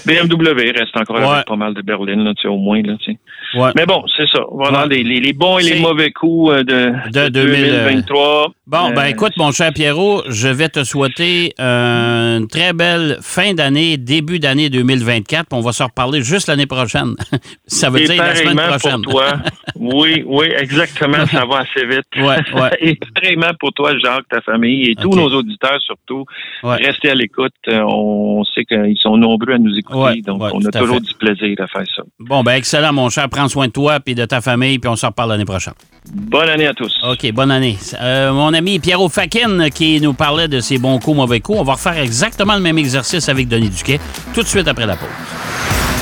BMW 0.05 0.73
reste 0.77 0.97
encore 0.97 1.19
avec 1.19 1.47
pas 1.47 1.57
mal 1.57 1.75
de 1.75 1.83
berlines, 1.83 2.25
là, 2.25 2.33
au 2.51 2.57
moins. 2.57 2.81
Là, 2.83 2.95
c'est. 3.05 3.17
Ouais. 3.55 3.71
Mais 3.77 3.87
bon, 3.87 4.03
c'est 4.17 4.29
ça. 4.29 4.41
Voilà 4.51 4.83
Ouais. 4.83 4.97
les, 4.97 5.05
les, 5.05 5.21
les 5.21 5.33
bons 5.33 5.59
et 5.59 5.63
les 5.63 5.81
mauvais 5.81 6.11
coups 6.11 6.53
euh, 6.53 6.63
de, 6.65 6.93
De 7.11 7.29
2000, 7.29 7.63
2023. 7.73 8.53
Bon, 8.67 8.91
ben 8.91 9.03
Euh, 9.03 9.05
écoute, 9.05 9.33
mon 9.37 9.53
cher 9.53 9.73
Pierrot, 9.73 10.23
je 10.29 10.49
vais 10.49 10.69
te 10.69 10.83
souhaiter 10.85 11.55
euh, 11.61 12.39
une 12.39 12.49
très 12.49 12.73
belle 12.73 13.19
fin 13.23 13.55
d'année, 13.55 13.97
début 13.97 14.39
d'année 14.41 14.69
2024. 14.71 15.47
puis 15.49 15.59
On 15.59 15.63
va 15.63 15.73
se 15.73 15.83
reparler 15.83 16.23
juste 16.23 16.49
l'année 16.49 16.67
prochaine. 16.67 17.15
Ça 17.67 17.91
veut 17.91 18.01
et 18.03 18.07
dire 18.07 18.23
la 18.23 18.35
semaine 18.35 18.57
prochaine. 18.57 19.03
pour 19.03 19.13
toi. 19.13 19.35
Oui, 19.77 20.25
oui, 20.27 20.47
exactement. 20.59 21.25
Ça 21.27 21.45
va 21.47 21.59
assez 21.61 21.87
vite. 21.87 22.03
Ouais, 22.17 22.39
ouais. 22.61 22.71
Et 22.81 22.99
pareillement 23.15 23.51
pour 23.61 23.73
toi, 23.73 23.93
Jacques, 24.03 24.27
ta 24.31 24.41
famille 24.41 24.91
et 24.91 24.95
tous 24.97 25.15
nos 25.15 25.29
auditeurs 25.29 25.79
surtout. 25.81 26.25
Ouais. 26.63 26.77
Restez 26.77 27.11
à 27.11 27.15
l'écoute. 27.15 27.53
Euh, 27.69 27.83
On 27.87 28.43
sait 28.45 28.65
qu'ils 28.65 28.97
sont 29.01 29.17
nombreux 29.17 29.53
à 29.55 29.59
nous 29.59 29.77
écouter. 29.77 30.23
Donc, 30.23 30.43
on 30.53 30.65
a 30.65 30.71
toujours 30.71 30.97
fait. 30.97 31.03
du 31.03 31.15
plaisir 31.15 31.57
à 31.61 31.67
faire 31.67 31.85
ça. 31.95 32.03
Bon, 32.19 32.43
ben 32.43 32.53
excellent, 32.53 32.93
mon 32.93 33.09
cher. 33.11 33.29
Prends 33.29 33.46
soin 33.49 33.67
de 33.67 33.73
toi 33.73 33.99
et 34.07 34.15
de 34.15 34.25
ta 34.25 34.41
famille, 34.41 34.79
puis 34.79 34.89
on 34.89 34.97
se 34.97 35.07
reparle 35.07 35.31
l'année 35.31 35.45
prochaine. 35.45 35.75
Bonne 36.13 36.49
année 36.49 36.67
à 36.67 36.75
tous. 36.75 36.95
OK, 37.03 37.33
bonne 37.33 37.51
année. 37.51 37.79
Euh, 38.01 38.33
mon 38.33 38.53
ami 38.55 38.79
Pierrot 38.79 39.09
Fakin 39.09 39.71
qui 39.71 40.01
nous 40.01 40.15
parlait 40.15 40.49
de 40.49 40.61
ses 40.61 40.79
bons 40.79 40.99
coups, 40.99 41.17
mauvais 41.17 41.41
coups. 41.41 41.59
On 41.59 41.65
va 41.65 41.75
refaire 41.75 41.99
exactement 41.99 42.55
le 42.55 42.61
même 42.61 42.79
exercice 42.79 43.29
avec 43.29 43.49
Denis 43.49 43.71
Duquet 43.71 44.01
tout 44.35 44.43
de 44.43 44.49
suite 44.49 44.69
après 44.69 44.87
la 44.87 44.97
pause. 44.97 45.09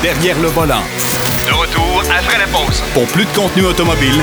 Derrière 0.02 0.38
le 0.40 0.48
volant. 0.48 0.82
De 1.46 1.52
retour 1.52 2.02
après 2.18 2.38
la 2.38 2.46
pause. 2.46 2.82
Pour 2.92 3.06
plus 3.06 3.24
de 3.24 3.30
contenu 3.30 3.64
automobile, 3.64 4.20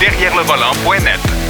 Derrière 0.00 0.36
le 0.36 0.42
volant.net. 0.42 1.43